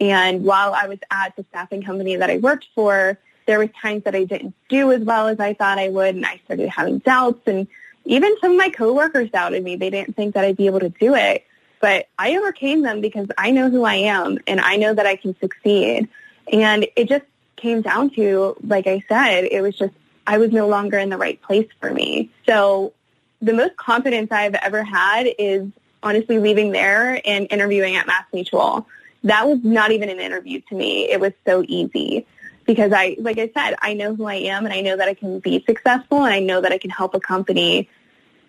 And 0.00 0.44
while 0.44 0.74
I 0.74 0.88
was 0.88 0.98
at 1.10 1.36
the 1.36 1.44
staffing 1.50 1.82
company 1.82 2.16
that 2.16 2.28
I 2.28 2.38
worked 2.38 2.66
for, 2.74 3.18
there 3.46 3.58
was 3.58 3.68
times 3.80 4.04
that 4.04 4.14
I 4.14 4.24
didn't 4.24 4.54
do 4.68 4.90
as 4.90 5.02
well 5.02 5.28
as 5.28 5.38
I 5.38 5.54
thought 5.54 5.78
I 5.78 5.90
would 5.90 6.14
and 6.14 6.26
I 6.26 6.40
started 6.44 6.68
having 6.68 6.98
doubts 6.98 7.46
and 7.46 7.68
even 8.04 8.34
some 8.40 8.52
of 8.52 8.56
my 8.56 8.70
coworkers 8.70 9.30
doubted 9.30 9.62
me. 9.62 9.76
They 9.76 9.90
didn't 9.90 10.16
think 10.16 10.34
that 10.34 10.44
I'd 10.44 10.56
be 10.56 10.66
able 10.66 10.80
to 10.80 10.88
do 10.88 11.14
it. 11.14 11.44
But 11.80 12.08
I 12.18 12.36
overcame 12.36 12.82
them 12.82 13.00
because 13.00 13.28
I 13.36 13.50
know 13.50 13.68
who 13.68 13.84
I 13.84 13.96
am 13.96 14.38
and 14.46 14.60
I 14.60 14.76
know 14.76 14.94
that 14.94 15.06
I 15.06 15.16
can 15.16 15.36
succeed. 15.38 16.08
And 16.50 16.86
it 16.96 17.08
just 17.08 17.24
came 17.56 17.82
down 17.82 18.10
to, 18.10 18.56
like 18.62 18.86
I 18.86 19.04
said, 19.08 19.44
it 19.44 19.60
was 19.60 19.76
just 19.76 19.92
I 20.26 20.38
was 20.38 20.52
no 20.52 20.66
longer 20.66 20.98
in 20.98 21.10
the 21.10 21.18
right 21.18 21.40
place 21.42 21.68
for 21.80 21.92
me. 21.92 22.30
So 22.46 22.94
the 23.42 23.52
most 23.52 23.76
confidence 23.76 24.32
I've 24.32 24.54
ever 24.54 24.82
had 24.82 25.26
is 25.38 25.68
honestly 26.02 26.38
leaving 26.38 26.72
there 26.72 27.20
and 27.26 27.46
interviewing 27.50 27.96
at 27.96 28.06
Mass 28.06 28.24
Mutual. 28.32 28.86
That 29.24 29.46
was 29.46 29.58
not 29.62 29.90
even 29.90 30.08
an 30.08 30.20
interview 30.20 30.60
to 30.68 30.74
me. 30.74 31.10
It 31.10 31.20
was 31.20 31.32
so 31.46 31.64
easy 31.66 32.26
because 32.64 32.92
I, 32.92 33.16
like 33.18 33.38
I 33.38 33.50
said, 33.54 33.76
I 33.80 33.94
know 33.94 34.14
who 34.14 34.24
I 34.24 34.34
am 34.34 34.64
and 34.64 34.72
I 34.72 34.80
know 34.80 34.96
that 34.96 35.08
I 35.08 35.14
can 35.14 35.40
be 35.40 35.62
successful 35.66 36.24
and 36.24 36.34
I 36.34 36.40
know 36.40 36.60
that 36.60 36.72
I 36.72 36.78
can 36.78 36.90
help 36.90 37.14
a 37.14 37.20
company 37.20 37.88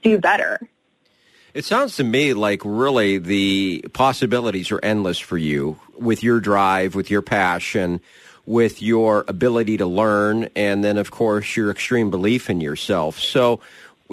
do 0.01 0.17
better. 0.17 0.59
It 1.53 1.63
sounds 1.63 1.95
to 1.97 2.03
me 2.03 2.33
like 2.33 2.61
really 2.65 3.17
the 3.17 3.85
possibilities 3.93 4.71
are 4.71 4.79
endless 4.83 5.19
for 5.19 5.37
you 5.37 5.79
with 5.97 6.21
your 6.21 6.39
drive, 6.41 6.95
with 6.95 7.09
your 7.09 7.21
passion, 7.21 8.01
with 8.45 8.81
your 8.81 9.25
ability 9.27 9.77
to 9.77 9.85
learn, 9.85 10.49
and 10.55 10.83
then, 10.83 10.97
of 10.97 11.11
course, 11.11 11.55
your 11.55 11.71
extreme 11.71 12.11
belief 12.11 12.49
in 12.49 12.61
yourself. 12.61 13.19
So, 13.19 13.59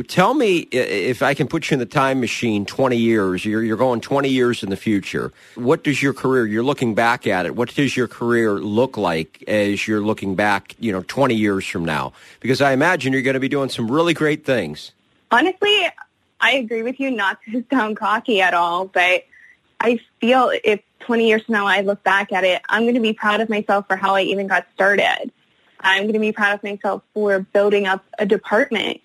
tell 0.01 0.33
me 0.33 0.61
if 0.71 1.23
I 1.23 1.35
can 1.35 1.49
put 1.49 1.71
you 1.71 1.75
in 1.75 1.79
the 1.79 1.87
time 1.87 2.21
machine 2.21 2.65
20 2.65 2.97
years, 2.97 3.45
you're, 3.45 3.63
you're 3.63 3.77
going 3.77 4.01
20 4.01 4.29
years 4.29 4.63
in 4.63 4.71
the 4.71 4.77
future. 4.77 5.33
What 5.55 5.85
does 5.85 6.03
your 6.03 6.15
career, 6.15 6.47
you're 6.47 6.63
looking 6.63 6.95
back 6.95 7.27
at 7.27 7.45
it, 7.45 7.55
what 7.55 7.75
does 7.75 7.95
your 7.95 8.09
career 8.09 8.55
look 8.55 8.97
like 8.97 9.45
as 9.47 9.87
you're 9.87 10.01
looking 10.01 10.35
back, 10.35 10.75
you 10.79 10.93
know, 10.93 11.05
20 11.07 11.35
years 11.35 11.67
from 11.67 11.85
now? 11.85 12.15
Because 12.41 12.63
I 12.63 12.73
imagine 12.73 13.13
you're 13.13 13.23
going 13.23 13.35
to 13.35 13.41
be 13.41 13.51
doing 13.51 13.69
some 13.69 13.91
really 13.91 14.15
great 14.15 14.47
things. 14.47 14.93
Honestly, 15.31 15.89
I 16.41 16.53
agree 16.53 16.83
with 16.83 16.99
you 16.99 17.11
not 17.11 17.39
to 17.51 17.63
sound 17.71 17.99
cocky 17.99 18.41
at 18.41 18.55
all, 18.55 18.87
but 18.87 19.25
I 19.79 20.01
feel 20.21 20.53
if 20.65 20.81
20 21.01 21.29
years 21.29 21.43
from 21.43 21.55
now 21.55 21.67
I 21.67 21.83
look 21.83 22.03
back 22.03 22.33
at 22.33 22.45
it, 22.45 22.63
I'm 22.71 22.83
going 22.83 22.95
to 22.95 23.01
be 23.01 23.13
proud 23.13 23.43
of 23.43 23.51
myself 23.51 23.89
for 23.89 23.97
how 23.97 24.15
I 24.15 24.23
even 24.23 24.47
got 24.47 24.67
started. 24.75 25.31
I'm 25.81 26.05
going 26.05 26.15
to 26.15 26.19
be 26.19 26.33
proud 26.33 26.55
of 26.55 26.63
myself 26.63 27.03
for 27.13 27.41
building 27.41 27.87
up 27.87 28.05
a 28.19 28.25
department 28.25 29.01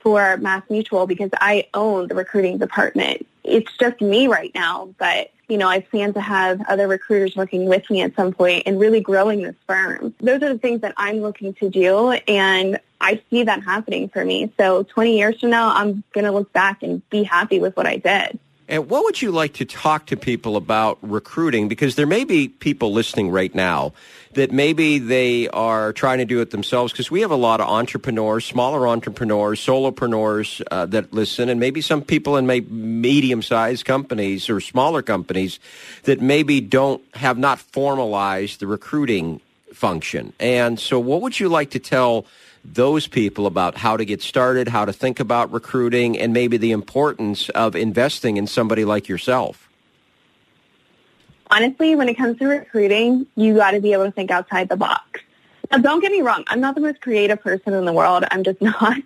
for 0.00 0.36
Mass 0.38 0.62
Mutual 0.68 1.06
because 1.06 1.30
I 1.40 1.66
own 1.74 2.08
the 2.08 2.14
recruiting 2.14 2.58
department. 2.58 3.26
It's 3.44 3.74
just 3.78 4.00
me 4.00 4.28
right 4.28 4.52
now, 4.54 4.94
but 4.98 5.30
you 5.48 5.56
know, 5.56 5.66
I 5.66 5.80
plan 5.80 6.12
to 6.12 6.20
have 6.20 6.60
other 6.68 6.86
recruiters 6.86 7.34
working 7.34 7.66
with 7.66 7.88
me 7.88 8.02
at 8.02 8.14
some 8.14 8.32
point 8.32 8.64
and 8.66 8.78
really 8.78 9.00
growing 9.00 9.42
this 9.42 9.56
firm. 9.66 10.14
Those 10.20 10.42
are 10.42 10.52
the 10.52 10.58
things 10.58 10.82
that 10.82 10.92
I'm 10.98 11.20
looking 11.20 11.54
to 11.54 11.70
do 11.70 12.10
and 12.28 12.78
I 13.00 13.22
see 13.30 13.44
that 13.44 13.62
happening 13.62 14.08
for 14.08 14.24
me. 14.24 14.52
So 14.58 14.82
20 14.82 15.16
years 15.16 15.40
from 15.40 15.50
now, 15.50 15.74
I'm 15.74 16.02
going 16.12 16.24
to 16.24 16.32
look 16.32 16.52
back 16.52 16.82
and 16.82 17.08
be 17.10 17.22
happy 17.22 17.60
with 17.60 17.76
what 17.76 17.86
I 17.86 17.96
did. 17.96 18.38
And 18.68 18.90
what 18.90 19.02
would 19.04 19.22
you 19.22 19.30
like 19.30 19.54
to 19.54 19.64
talk 19.64 20.06
to 20.06 20.16
people 20.16 20.56
about 20.56 20.98
recruiting? 21.00 21.68
Because 21.68 21.94
there 21.94 22.06
may 22.06 22.24
be 22.24 22.48
people 22.48 22.92
listening 22.92 23.30
right 23.30 23.54
now 23.54 23.94
that 24.34 24.52
maybe 24.52 24.98
they 24.98 25.48
are 25.48 25.94
trying 25.94 26.18
to 26.18 26.26
do 26.26 26.42
it 26.42 26.50
themselves 26.50 26.92
because 26.92 27.10
we 27.10 27.22
have 27.22 27.30
a 27.30 27.36
lot 27.36 27.62
of 27.62 27.68
entrepreneurs, 27.68 28.44
smaller 28.44 28.86
entrepreneurs, 28.86 29.58
solopreneurs 29.58 30.60
uh, 30.70 30.84
that 30.84 31.14
listen, 31.14 31.48
and 31.48 31.58
maybe 31.58 31.80
some 31.80 32.02
people 32.02 32.36
in 32.36 32.46
medium-sized 33.00 33.86
companies 33.86 34.50
or 34.50 34.60
smaller 34.60 35.00
companies 35.00 35.58
that 36.02 36.20
maybe 36.20 36.60
don't 36.60 37.02
have 37.14 37.38
not 37.38 37.58
formalized 37.58 38.60
the 38.60 38.66
recruiting 38.66 39.40
function. 39.72 40.34
And 40.38 40.78
so 40.78 41.00
what 41.00 41.22
would 41.22 41.40
you 41.40 41.48
like 41.48 41.70
to 41.70 41.78
tell 41.78 42.26
those 42.74 43.06
people 43.06 43.46
about 43.46 43.76
how 43.76 43.96
to 43.96 44.04
get 44.04 44.22
started, 44.22 44.68
how 44.68 44.84
to 44.84 44.92
think 44.92 45.20
about 45.20 45.52
recruiting, 45.52 46.18
and 46.18 46.32
maybe 46.32 46.56
the 46.56 46.72
importance 46.72 47.48
of 47.50 47.74
investing 47.74 48.36
in 48.36 48.46
somebody 48.46 48.84
like 48.84 49.08
yourself? 49.08 49.68
Honestly, 51.50 51.96
when 51.96 52.08
it 52.08 52.14
comes 52.14 52.38
to 52.38 52.46
recruiting, 52.46 53.26
you 53.34 53.54
got 53.54 53.70
to 53.70 53.80
be 53.80 53.92
able 53.92 54.04
to 54.04 54.10
think 54.12 54.30
outside 54.30 54.68
the 54.68 54.76
box. 54.76 55.20
Now, 55.70 55.78
don't 55.78 56.00
get 56.00 56.12
me 56.12 56.20
wrong. 56.20 56.44
I'm 56.48 56.60
not 56.60 56.74
the 56.74 56.80
most 56.80 57.00
creative 57.00 57.40
person 57.40 57.72
in 57.72 57.84
the 57.84 57.92
world. 57.92 58.24
I'm 58.30 58.44
just 58.44 58.60
not. 58.62 59.02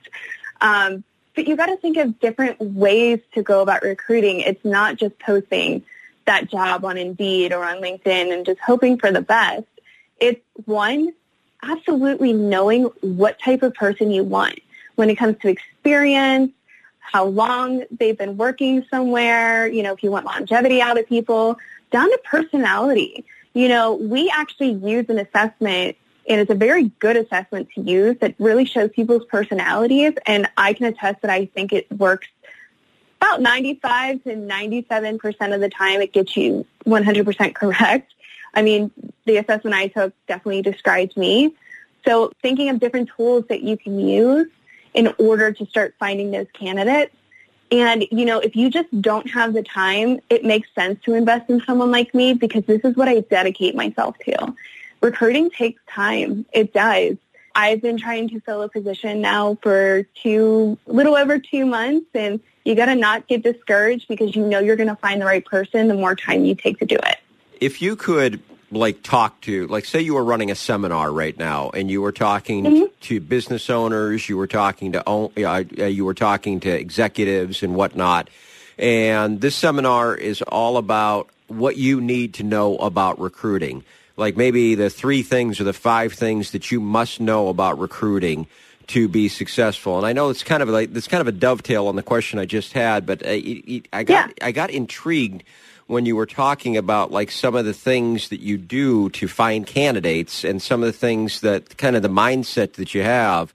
Um, 0.61 1.05
but 1.35 1.47
you 1.47 1.57
got 1.57 1.67
to 1.67 1.77
think 1.77 1.97
of 1.97 2.21
different 2.21 2.61
ways 2.61 3.21
to 3.35 3.43
go 3.43 3.63
about 3.63 3.83
recruiting. 3.83 4.41
It's 4.41 4.65
not 4.65 4.97
just 4.97 5.19
posting 5.19 5.83
that 6.27 6.51
job 6.51 6.85
on 6.85 6.99
Indeed 6.99 7.53
or 7.53 7.65
on 7.65 7.81
LinkedIn 7.81 8.33
and 8.33 8.45
just 8.45 8.61
hoping 8.61 8.99
for 8.99 9.11
the 9.11 9.23
best. 9.23 9.67
It's 10.21 10.41
one, 10.67 11.13
absolutely 11.63 12.33
knowing 12.33 12.85
what 13.01 13.39
type 13.41 13.63
of 13.63 13.75
person 13.75 14.11
you 14.11 14.25
want 14.25 14.61
when 14.97 15.11
it 15.11 15.17
comes 15.17 15.37
to 15.39 15.49
experience, 15.49 16.53
how 16.99 17.25
long 17.25 17.85
they've 17.91 18.19
been 18.19 18.37
working 18.37 18.85
somewhere, 18.91 19.67
you 19.67 19.83
know, 19.83 19.93
if 19.93 20.03
you 20.03 20.11
want 20.11 20.27
longevity 20.27 20.81
out 20.81 20.99
of 20.99 21.07
people, 21.07 21.59
down 21.91 22.11
to 22.11 22.21
personality. 22.25 23.25
You 23.55 23.69
know, 23.69 23.95
we 23.95 24.31
actually 24.35 24.73
use 24.73 25.07
an 25.09 25.19
assessment 25.19 25.97
and 26.29 26.41
it's 26.41 26.51
a 26.51 26.55
very 26.55 26.85
good 27.01 27.17
assessment 27.17 27.69
to 27.75 27.83
use 27.83 28.17
that 28.21 28.35
really 28.39 28.65
shows 28.65 28.91
people's 28.91 29.25
personalities 29.27 30.15
and 30.27 30.49
I 30.57 30.73
can 30.73 30.87
attest 30.87 31.23
that 31.23 31.31
I 31.31 31.47
think 31.47 31.73
it 31.73 31.91
works 31.93 32.29
about 33.21 33.41
95 33.41 34.25
to 34.25 34.31
97% 34.31 35.55
of 35.55 35.61
the 35.61 35.69
time 35.69 36.01
it 36.01 36.13
gets 36.13 36.37
you 36.37 36.67
100% 36.87 37.55
correct. 37.55 38.15
I 38.55 38.63
mean, 38.63 38.91
the 39.25 39.37
assessment 39.37 39.75
I 39.75 39.89
took 39.89 40.13
definitely 40.27 40.63
describes 40.63 41.17
me. 41.17 41.55
So 42.07 42.33
thinking 42.43 42.69
of 42.69 42.81
different 42.81 43.11
tools 43.17 43.45
that 43.49 43.63
you 43.63 43.77
can 43.77 43.99
use 43.99 44.49
in 44.95 45.15
order 45.19 45.53
to 45.53 45.67
start 45.67 45.95
finding 45.99 46.31
those 46.31 46.47
candidates. 46.53 47.15
And, 47.71 48.07
you 48.11 48.27
know, 48.27 48.39
if 48.39 48.55
you 48.55 48.69
just 48.69 48.89
don't 49.01 49.31
have 49.31 49.55
the 49.55 49.63
time, 49.63 50.21
it 50.29 50.45
makes 50.45 50.69
sense 50.75 51.01
to 51.05 51.15
invest 51.15 51.49
in 51.49 51.63
someone 51.63 51.91
like 51.91 52.15
me 52.15 52.35
because 52.35 52.65
this 52.67 52.83
is 52.85 52.97
what 52.97 53.09
I 53.09 53.21
dedicate 53.21 53.75
myself 53.75 54.19
to. 54.27 54.55
Recruiting 55.01 55.51
takes 55.51 55.81
time. 55.89 56.45
It 56.53 56.75
does. 56.75 57.17
I've 57.55 57.81
been 57.81 57.99
trying 57.99 58.29
to 58.31 58.41
fill 58.41 58.63
a 58.63 58.69
position 58.69 59.21
now 59.21 59.57
for 59.63 60.03
two, 60.23 60.79
little 60.87 61.17
over 61.17 61.39
two 61.39 61.65
months 61.65 62.07
and 62.15 62.41
you 62.65 62.75
got 62.75 62.87
to 62.87 62.95
not 62.95 63.27
get 63.27 63.43
discouraged 63.43 64.07
because 64.09 64.37
you 64.37 64.47
know 64.47 64.59
you're 64.59 64.77
going 64.77 64.89
to 64.89 64.97
find 64.97 65.21
the 65.21 65.27
right 65.27 65.45
person 65.45 65.89
the 65.89 65.95
more 65.95 66.15
time 66.15 66.45
you 66.45 66.55
take 66.55 66.79
to 66.79 66.87
do 66.87 66.97
it 66.97 67.19
if 67.63 67.81
you 67.81 67.95
could 67.95 68.43
like 68.73 69.03
talk 69.03 69.39
to 69.43 69.67
like 69.67 69.85
say 69.85 70.01
you 70.01 70.15
were 70.15 70.25
running 70.25 70.51
a 70.51 70.55
seminar 70.55 71.13
right 71.13 71.39
now 71.39 71.71
and 71.71 71.91
you 71.91 72.01
were 72.01 72.13
talking 72.13 72.65
mm-hmm. 72.65 72.85
to 73.01 73.21
business 73.21 73.69
owners 73.69 74.29
you 74.29 74.37
were 74.37 74.47
talking 74.47 74.93
to 74.93 75.09
uh, 75.09 75.59
you 75.87 76.05
were 76.05 76.15
talking 76.15 76.59
to 76.59 76.71
executives 76.71 77.63
and 77.63 77.75
whatnot 77.75 78.31
and 78.79 79.41
this 79.41 79.55
seminar 79.55 80.15
is 80.15 80.41
all 80.43 80.79
about 80.79 81.29
what 81.49 81.77
you 81.77 82.01
need 82.01 82.33
to 82.35 82.43
know 82.43 82.77
about 82.79 83.21
recruiting 83.21 83.85
like 84.17 84.37
maybe 84.37 84.75
the 84.75 84.89
three 84.89 85.23
things 85.23 85.61
or 85.61 85.65
the 85.65 85.75
five 85.75 86.15
things 86.15 86.53
that 86.53 86.71
you 86.71 86.81
must 86.81 87.21
know 87.21 87.49
about 87.49 87.79
recruiting 87.79 88.47
to 88.87 89.07
be 89.07 89.29
successful 89.29 89.99
and 89.99 90.07
i 90.07 90.15
know 90.15 90.31
it's 90.31 90.43
kind 90.43 90.63
of 90.63 90.69
like 90.71 90.95
it's 90.97 91.09
kind 91.09 91.21
of 91.21 91.29
a 91.29 91.33
dovetail 91.33 91.89
on 91.89 91.97
the 91.97 92.03
question 92.03 92.39
i 92.39 92.47
just 92.47 92.73
had 92.73 93.05
but 93.05 93.23
uh, 93.27 93.31
i 93.93 94.03
got 94.03 94.09
yeah. 94.09 94.29
i 94.41 94.51
got 94.51 94.71
intrigued 94.71 95.45
when 95.93 96.07
you 96.07 96.17
were 96.17 96.31
talking 96.45 96.75
about 96.77 97.13
like 97.19 97.31
some 97.31 97.55
of 97.55 97.65
the 97.65 97.77
things 97.89 98.29
that 98.31 98.41
you 98.41 98.57
do 98.57 99.11
to 99.11 99.29
find 99.29 99.67
candidates 99.67 100.43
and 100.49 100.57
some 100.69 100.83
of 100.83 100.87
the 100.93 100.99
things 101.07 101.41
that 101.47 101.77
kind 101.77 101.95
of 101.97 102.03
the 102.03 102.15
mindset 102.25 102.71
that 102.81 102.95
you 102.95 103.03
have 103.03 103.53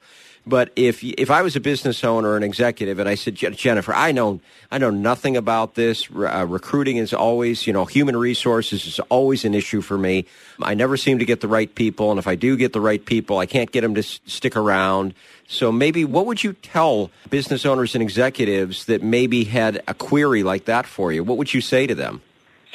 But 0.48 0.72
if 0.77 1.03
if 1.03 1.29
I 1.29 1.41
was 1.41 1.58
a 1.58 1.60
business 1.60 2.06
owner 2.06 2.38
an 2.38 2.44
executive 2.44 3.00
and 3.00 3.10
I 3.10 3.15
said, 3.15 3.36
Jennifer, 3.36 3.94
I 3.94 4.13
know 4.13 4.39
I 4.72 4.77
know 4.77 4.89
nothing 4.89 5.36
about 5.36 5.75
this. 5.75 6.08
Uh, 6.10 6.46
recruiting 6.48 6.96
is 6.96 7.13
always, 7.13 7.67
you 7.67 7.74
know, 7.74 7.84
human 7.84 8.15
resources 8.15 8.86
is 8.88 9.00
always 9.10 9.44
an 9.44 9.53
issue 9.53 9.82
for 9.82 9.98
me. 9.98 10.25
I 10.62 10.74
never 10.74 10.96
seem 10.96 11.20
to 11.20 11.25
get 11.25 11.41
the 11.41 11.50
right 11.50 11.74
people, 11.75 12.12
and 12.12 12.20
if 12.20 12.27
I 12.27 12.36
do 12.36 12.56
get 12.56 12.72
the 12.72 12.79
right 12.79 13.03
people, 13.03 13.39
I 13.39 13.46
can't 13.46 13.72
get 13.72 13.82
them 13.82 13.96
to 13.96 14.01
s- 14.01 14.22
stick 14.25 14.56
around. 14.56 15.13
So 15.50 15.72
maybe 15.72 16.06
what 16.06 16.25
would 16.25 16.44
you 16.44 16.53
tell 16.53 17.12
business 17.29 17.65
owners 17.65 17.94
and 17.96 18.01
executives 18.01 18.86
that 18.86 19.03
maybe 19.03 19.44
had 19.44 19.84
a 19.88 19.94
query 19.94 20.44
like 20.44 20.63
that 20.65 20.86
for 20.88 21.12
you? 21.12 21.25
What 21.27 21.38
would 21.38 21.53
you 21.53 21.62
say 21.62 21.88
to 21.88 21.96
them? 21.96 22.22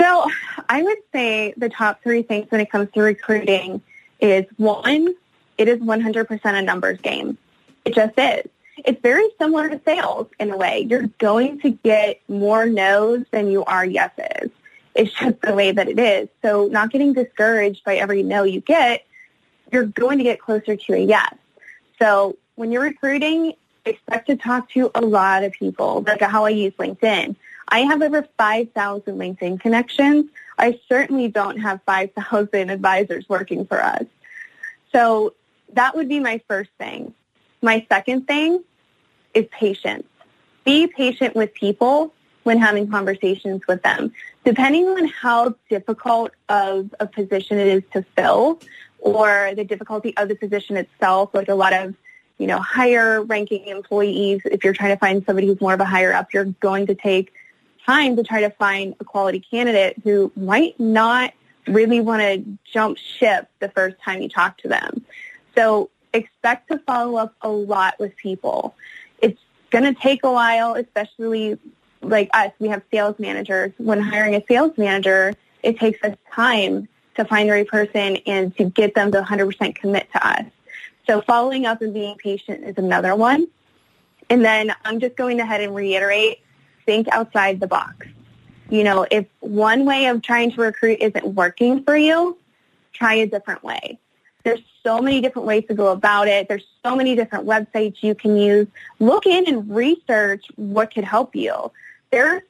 So 0.02 0.28
I 0.68 0.82
would 0.82 0.98
say 1.12 1.54
the 1.56 1.68
top 1.68 2.02
three 2.02 2.22
things 2.22 2.50
when 2.50 2.60
it 2.60 2.68
comes 2.68 2.90
to 2.94 3.02
recruiting 3.02 3.80
is 4.20 4.44
one, 4.56 5.14
it 5.56 5.68
is 5.68 5.78
100% 5.78 6.40
a 6.44 6.62
numbers 6.62 6.98
game. 7.00 7.38
It 7.84 7.94
just 7.94 8.18
is. 8.18 8.50
It's 8.78 9.00
very 9.00 9.28
similar 9.38 9.68
to 9.68 9.80
sales 9.84 10.26
in 10.40 10.50
a 10.50 10.56
way. 10.56 10.88
You're 10.90 11.06
going 11.18 11.60
to 11.60 11.70
get 11.70 12.20
more 12.28 12.66
no's 12.66 13.24
than 13.30 13.48
you 13.48 13.62
are 13.62 13.84
yeses. 13.84 14.50
It's 14.96 15.12
just 15.12 15.40
the 15.40 15.54
way 15.54 15.70
that 15.70 15.88
it 15.88 16.00
is. 16.00 16.28
So 16.42 16.66
not 16.66 16.90
getting 16.90 17.12
discouraged 17.12 17.84
by 17.84 17.94
every 17.94 18.24
no 18.24 18.42
you 18.42 18.60
get, 18.60 19.06
you're 19.70 19.84
going 19.84 20.18
to 20.18 20.24
get 20.24 20.40
closer 20.40 20.74
to 20.74 20.94
a 20.94 20.98
yes. 20.98 21.32
So 22.00 22.36
when 22.56 22.72
you're 22.72 22.82
recruiting, 22.82 23.52
expect 23.84 24.26
to 24.30 24.36
talk 24.36 24.68
to 24.70 24.90
a 24.96 25.00
lot 25.00 25.44
of 25.44 25.52
people, 25.52 26.02
like 26.04 26.22
how 26.22 26.44
I 26.44 26.50
use 26.50 26.72
LinkedIn. 26.72 27.36
I 27.72 27.80
have 27.80 28.02
over 28.02 28.28
5,000 28.36 29.18
LinkedIn 29.18 29.58
connections. 29.58 30.26
I 30.58 30.78
certainly 30.90 31.28
don't 31.28 31.58
have 31.58 31.80
5,000 31.86 32.68
advisors 32.68 33.26
working 33.30 33.64
for 33.64 33.82
us. 33.82 34.04
So 34.92 35.32
that 35.72 35.96
would 35.96 36.06
be 36.06 36.20
my 36.20 36.42
first 36.46 36.68
thing. 36.76 37.14
My 37.62 37.86
second 37.88 38.26
thing 38.26 38.62
is 39.32 39.46
patience. 39.50 40.06
Be 40.64 40.86
patient 40.86 41.34
with 41.34 41.54
people 41.54 42.12
when 42.42 42.58
having 42.58 42.90
conversations 42.90 43.62
with 43.66 43.82
them. 43.82 44.12
Depending 44.44 44.86
on 44.88 45.06
how 45.06 45.54
difficult 45.70 46.32
of 46.50 46.94
a 47.00 47.06
position 47.06 47.58
it 47.58 47.68
is 47.68 47.82
to 47.94 48.04
fill 48.14 48.60
or 48.98 49.52
the 49.56 49.64
difficulty 49.64 50.14
of 50.18 50.28
the 50.28 50.34
position 50.34 50.76
itself, 50.76 51.30
like 51.32 51.48
a 51.48 51.54
lot 51.54 51.72
of 51.72 51.94
you 52.36 52.46
know, 52.46 52.58
higher 52.58 53.22
ranking 53.22 53.66
employees, 53.68 54.42
if 54.44 54.62
you're 54.62 54.72
trying 54.74 54.90
to 54.90 54.98
find 54.98 55.24
somebody 55.24 55.46
who's 55.46 55.60
more 55.60 55.74
of 55.74 55.80
a 55.80 55.84
higher 55.84 56.12
up, 56.12 56.34
you're 56.34 56.46
going 56.60 56.86
to 56.86 56.94
take 56.94 57.32
time 57.84 58.16
to 58.16 58.22
try 58.22 58.40
to 58.40 58.50
find 58.50 58.94
a 59.00 59.04
quality 59.04 59.40
candidate 59.40 60.00
who 60.04 60.32
might 60.36 60.78
not 60.78 61.32
really 61.66 62.00
want 62.00 62.22
to 62.22 62.44
jump 62.64 62.98
ship 62.98 63.48
the 63.60 63.68
first 63.68 63.96
time 64.04 64.20
you 64.22 64.28
talk 64.28 64.58
to 64.58 64.68
them. 64.68 65.04
So 65.54 65.90
expect 66.12 66.68
to 66.70 66.78
follow 66.80 67.16
up 67.16 67.34
a 67.42 67.48
lot 67.48 67.98
with 67.98 68.16
people. 68.16 68.74
It's 69.20 69.40
going 69.70 69.84
to 69.84 69.98
take 69.98 70.24
a 70.24 70.32
while, 70.32 70.74
especially 70.74 71.58
like 72.02 72.28
us. 72.34 72.52
We 72.58 72.68
have 72.68 72.82
sales 72.90 73.18
managers. 73.18 73.72
When 73.78 74.00
hiring 74.00 74.34
a 74.34 74.44
sales 74.48 74.76
manager, 74.76 75.34
it 75.62 75.78
takes 75.78 76.02
us 76.02 76.16
time 76.32 76.88
to 77.14 77.24
find 77.24 77.48
the 77.48 77.52
right 77.52 77.68
person 77.68 78.16
and 78.26 78.56
to 78.56 78.64
get 78.64 78.94
them 78.94 79.12
to 79.12 79.22
100% 79.22 79.74
commit 79.74 80.08
to 80.12 80.26
us. 80.26 80.44
So 81.06 81.20
following 81.20 81.66
up 81.66 81.82
and 81.82 81.92
being 81.92 82.16
patient 82.16 82.64
is 82.64 82.78
another 82.78 83.14
one. 83.14 83.46
And 84.30 84.44
then 84.44 84.72
I'm 84.84 85.00
just 85.00 85.16
going 85.16 85.40
ahead 85.40 85.60
and 85.60 85.74
reiterate, 85.74 86.41
think 86.84 87.08
outside 87.08 87.60
the 87.60 87.66
box. 87.66 88.06
You 88.70 88.84
know, 88.84 89.06
if 89.10 89.26
one 89.40 89.84
way 89.84 90.06
of 90.06 90.22
trying 90.22 90.52
to 90.52 90.60
recruit 90.62 90.98
isn't 91.00 91.34
working 91.34 91.84
for 91.84 91.96
you, 91.96 92.38
try 92.92 93.14
a 93.14 93.26
different 93.26 93.62
way. 93.62 93.98
There's 94.44 94.60
so 94.82 95.00
many 95.00 95.20
different 95.20 95.46
ways 95.46 95.64
to 95.68 95.74
go 95.74 95.88
about 95.88 96.26
it. 96.26 96.48
There's 96.48 96.66
so 96.82 96.96
many 96.96 97.14
different 97.14 97.46
websites 97.46 98.02
you 98.02 98.14
can 98.14 98.36
use. 98.36 98.66
Look 98.98 99.26
in 99.26 99.46
and 99.46 99.70
research 99.70 100.46
what 100.56 100.92
could 100.92 101.04
help 101.04 101.36
you. 101.36 101.70
There's, 102.10 102.42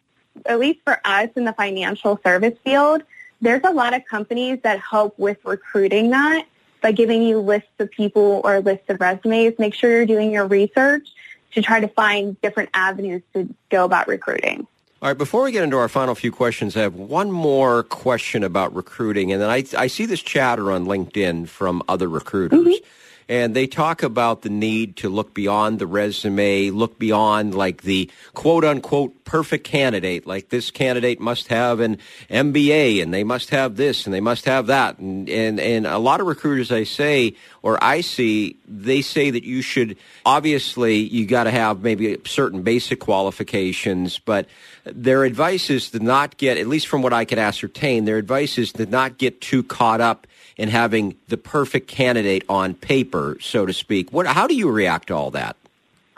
at 0.46 0.58
least 0.58 0.80
for 0.84 1.00
us 1.04 1.28
in 1.36 1.44
the 1.44 1.52
financial 1.52 2.18
service 2.24 2.56
field, 2.64 3.02
there's 3.40 3.62
a 3.64 3.72
lot 3.72 3.92
of 3.92 4.04
companies 4.06 4.60
that 4.62 4.80
help 4.80 5.18
with 5.18 5.38
recruiting 5.44 6.10
that 6.10 6.46
by 6.80 6.92
giving 6.92 7.22
you 7.22 7.40
lists 7.40 7.68
of 7.78 7.90
people 7.90 8.40
or 8.44 8.60
lists 8.60 8.88
of 8.88 9.00
resumes. 9.00 9.58
Make 9.58 9.74
sure 9.74 9.90
you're 9.90 10.06
doing 10.06 10.32
your 10.32 10.46
research 10.46 11.08
to 11.54 11.62
try 11.62 11.80
to 11.80 11.88
find 11.88 12.40
different 12.40 12.70
avenues 12.74 13.22
to 13.34 13.52
go 13.70 13.84
about 13.84 14.08
recruiting. 14.08 14.66
All 15.00 15.08
right, 15.08 15.18
before 15.18 15.42
we 15.42 15.50
get 15.50 15.64
into 15.64 15.76
our 15.78 15.88
final 15.88 16.14
few 16.14 16.30
questions, 16.30 16.76
I 16.76 16.82
have 16.82 16.94
one 16.94 17.32
more 17.32 17.82
question 17.82 18.44
about 18.44 18.74
recruiting. 18.74 19.32
And 19.32 19.42
then 19.42 19.50
I, 19.50 19.64
I 19.76 19.88
see 19.88 20.06
this 20.06 20.22
chatter 20.22 20.70
on 20.70 20.86
LinkedIn 20.86 21.48
from 21.48 21.82
other 21.88 22.08
recruiters. 22.08 22.60
Mm-hmm 22.60 22.84
and 23.28 23.54
they 23.54 23.66
talk 23.66 24.02
about 24.02 24.42
the 24.42 24.50
need 24.50 24.96
to 24.96 25.08
look 25.08 25.32
beyond 25.32 25.78
the 25.78 25.86
resume, 25.86 26.70
look 26.70 26.98
beyond 26.98 27.54
like 27.54 27.80
the 27.82 28.10
quote 28.34 28.64
unquote 28.64 29.24
perfect 29.24 29.64
candidate. 29.64 30.26
Like 30.26 30.50
this 30.50 30.70
candidate 30.70 31.20
must 31.20 31.48
have 31.48 31.80
an 31.80 31.98
MBA 32.28 33.02
and 33.02 33.14
they 33.14 33.24
must 33.24 33.50
have 33.50 33.76
this 33.76 34.06
and 34.06 34.12
they 34.12 34.20
must 34.20 34.44
have 34.44 34.66
that. 34.66 34.98
And, 34.98 35.28
and, 35.28 35.60
and 35.60 35.86
a 35.86 35.98
lot 35.98 36.20
of 36.20 36.26
recruiters 36.26 36.70
I 36.70 36.84
say, 36.84 37.34
or 37.62 37.82
I 37.82 38.00
see, 38.00 38.56
they 38.66 39.02
say 39.02 39.30
that 39.30 39.44
you 39.44 39.62
should, 39.62 39.96
obviously 40.26 40.96
you 40.96 41.26
got 41.26 41.44
to 41.44 41.50
have 41.50 41.82
maybe 41.82 42.18
certain 42.26 42.62
basic 42.62 43.00
qualifications, 43.00 44.18
but 44.18 44.46
their 44.84 45.24
advice 45.24 45.70
is 45.70 45.90
to 45.90 46.00
not 46.00 46.36
get, 46.36 46.58
at 46.58 46.66
least 46.66 46.88
from 46.88 47.02
what 47.02 47.12
I 47.12 47.24
can 47.24 47.38
ascertain, 47.38 48.04
their 48.04 48.18
advice 48.18 48.58
is 48.58 48.72
to 48.72 48.86
not 48.86 49.18
get 49.18 49.40
too 49.40 49.62
caught 49.62 50.00
up 50.00 50.26
in 50.56 50.68
having 50.68 51.16
the 51.28 51.36
perfect 51.36 51.88
candidate 51.88 52.44
on 52.48 52.74
paper, 52.74 53.36
so 53.40 53.64
to 53.64 53.72
speak. 53.72 54.12
What, 54.12 54.26
how 54.26 54.46
do 54.46 54.54
you 54.54 54.70
react 54.70 55.08
to 55.08 55.14
all 55.14 55.30
that? 55.30 55.56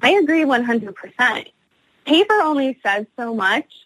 I 0.00 0.10
agree 0.12 0.44
100%. 0.44 1.50
Paper 2.04 2.34
only 2.42 2.78
says 2.82 3.06
so 3.16 3.34
much. 3.34 3.83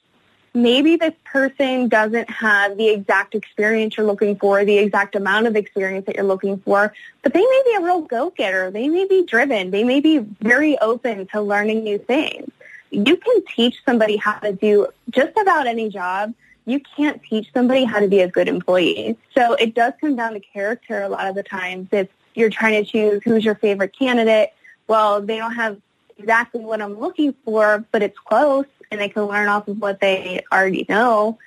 Maybe 0.62 0.96
this 0.96 1.14
person 1.24 1.88
doesn't 1.88 2.28
have 2.30 2.76
the 2.76 2.88
exact 2.88 3.34
experience 3.34 3.96
you're 3.96 4.06
looking 4.06 4.36
for, 4.36 4.64
the 4.64 4.78
exact 4.78 5.14
amount 5.14 5.46
of 5.46 5.56
experience 5.56 6.06
that 6.06 6.16
you're 6.16 6.24
looking 6.24 6.58
for, 6.58 6.92
but 7.22 7.32
they 7.32 7.40
may 7.40 7.62
be 7.66 7.74
a 7.76 7.80
real 7.80 8.00
go-getter. 8.00 8.70
They 8.70 8.88
may 8.88 9.06
be 9.06 9.24
driven. 9.24 9.70
They 9.70 9.84
may 9.84 10.00
be 10.00 10.18
very 10.18 10.78
open 10.78 11.26
to 11.28 11.40
learning 11.40 11.84
new 11.84 11.98
things. 11.98 12.50
You 12.90 13.16
can 13.16 13.44
teach 13.44 13.82
somebody 13.84 14.16
how 14.16 14.38
to 14.38 14.52
do 14.52 14.88
just 15.10 15.36
about 15.36 15.66
any 15.66 15.90
job 15.90 16.34
you 16.68 16.80
can't 16.80 17.22
teach 17.22 17.50
somebody 17.54 17.84
how 17.84 17.98
to 17.98 18.08
be 18.08 18.20
a 18.20 18.28
good 18.28 18.46
employee. 18.46 19.16
So 19.34 19.54
it 19.54 19.74
does 19.74 19.94
come 20.02 20.16
down 20.16 20.34
to 20.34 20.40
character 20.40 21.00
a 21.00 21.08
lot 21.08 21.26
of 21.26 21.34
the 21.34 21.42
times. 21.42 21.88
If 21.92 22.08
you're 22.34 22.50
trying 22.50 22.84
to 22.84 22.90
choose 22.90 23.22
who's 23.24 23.42
your 23.42 23.54
favorite 23.54 23.96
candidate, 23.98 24.52
well, 24.86 25.22
they 25.22 25.38
don't 25.38 25.54
have 25.54 25.80
exactly 26.18 26.60
what 26.60 26.82
I'm 26.82 26.98
looking 27.00 27.34
for, 27.44 27.86
but 27.90 28.02
it's 28.02 28.18
close 28.18 28.66
and 28.90 29.00
they 29.00 29.08
can 29.08 29.24
learn 29.24 29.48
off 29.48 29.68
of 29.68 29.80
what 29.80 30.00
they 30.00 30.44
already 30.52 30.86
know. 30.88 31.38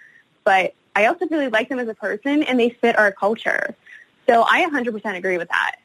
But 0.44 0.74
I 0.96 1.06
also 1.06 1.28
really 1.28 1.50
like 1.50 1.70
them 1.70 1.80
as 1.80 1.88
a 1.88 1.94
person 1.94 2.44
and 2.44 2.60
they 2.60 2.70
fit 2.70 2.98
our 2.98 3.12
culture. 3.12 3.76
So 4.28 4.44
I 4.48 4.66
100% 4.70 5.16
agree 5.16 5.38
with 5.38 5.50
that. 5.50 5.78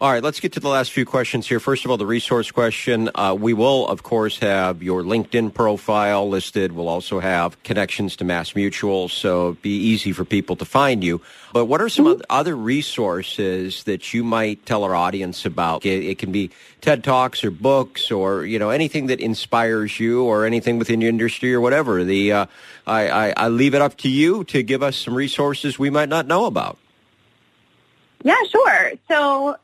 All 0.00 0.10
right, 0.10 0.24
let's 0.24 0.40
get 0.40 0.52
to 0.54 0.60
the 0.60 0.68
last 0.68 0.90
few 0.90 1.06
questions 1.06 1.46
here. 1.46 1.60
First 1.60 1.84
of 1.84 1.90
all, 1.90 1.96
the 1.96 2.04
resource 2.04 2.50
question. 2.50 3.10
Uh, 3.14 3.36
we 3.38 3.52
will, 3.52 3.86
of 3.86 4.02
course, 4.02 4.40
have 4.40 4.82
your 4.82 5.02
LinkedIn 5.02 5.54
profile 5.54 6.28
listed. 6.28 6.72
We'll 6.72 6.88
also 6.88 7.20
have 7.20 7.62
connections 7.62 8.16
to 8.16 8.24
Mass 8.24 8.56
Mutual, 8.56 9.08
so 9.08 9.56
be 9.62 9.70
easy 9.70 10.10
for 10.10 10.24
people 10.24 10.56
to 10.56 10.64
find 10.64 11.04
you. 11.04 11.22
But 11.52 11.66
what 11.66 11.80
are 11.80 11.88
some 11.88 12.06
mm-hmm. 12.06 12.22
other 12.28 12.56
resources 12.56 13.84
that 13.84 14.12
you 14.12 14.24
might 14.24 14.66
tell 14.66 14.82
our 14.82 14.96
audience 14.96 15.46
about? 15.46 15.86
It, 15.86 16.04
it, 16.04 16.18
can 16.18 16.32
be 16.32 16.50
TED 16.80 17.04
Talks 17.04 17.44
or 17.44 17.52
books 17.52 18.10
or, 18.10 18.44
you 18.44 18.58
know, 18.58 18.70
anything 18.70 19.06
that 19.06 19.20
inspires 19.20 20.00
you 20.00 20.24
or 20.24 20.44
anything 20.44 20.80
within 20.80 21.00
your 21.00 21.10
industry 21.10 21.54
or 21.54 21.60
whatever. 21.60 22.02
The 22.02 22.32
uh, 22.32 22.46
I, 22.84 23.08
I, 23.28 23.34
I 23.36 23.48
leave 23.48 23.76
it 23.76 23.80
up 23.80 23.96
to 23.98 24.08
you 24.08 24.42
to 24.44 24.64
give 24.64 24.82
us 24.82 24.96
some 24.96 25.14
resources 25.14 25.78
we 25.78 25.88
might 25.88 26.08
not 26.08 26.26
know 26.26 26.46
about. 26.46 26.78
Yeah, 28.24 28.42
sure. 28.50 28.92
So 29.06 29.56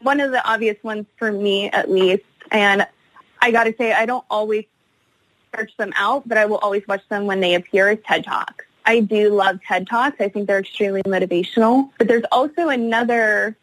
one 0.00 0.20
of 0.20 0.30
the 0.30 0.46
obvious 0.48 0.76
ones 0.82 1.06
for 1.16 1.30
me 1.30 1.70
at 1.70 1.90
least. 1.90 2.24
And 2.50 2.86
I 3.40 3.50
got 3.50 3.64
to 3.64 3.74
say, 3.76 3.92
I 3.92 4.06
don't 4.06 4.24
always 4.30 4.64
search 5.54 5.76
them 5.76 5.92
out, 5.96 6.28
but 6.28 6.38
I 6.38 6.46
will 6.46 6.58
always 6.58 6.86
watch 6.86 7.02
them 7.08 7.26
when 7.26 7.40
they 7.40 7.54
appear 7.54 7.88
as 7.88 7.98
TED 8.06 8.24
Talks. 8.24 8.64
I 8.84 9.00
do 9.00 9.30
love 9.30 9.60
TED 9.66 9.86
Talks. 9.86 10.20
I 10.20 10.28
think 10.28 10.46
they're 10.46 10.58
extremely 10.58 11.02
motivational. 11.02 11.90
But 11.98 12.08
there's 12.08 12.24
also 12.32 12.68
another 12.68 13.56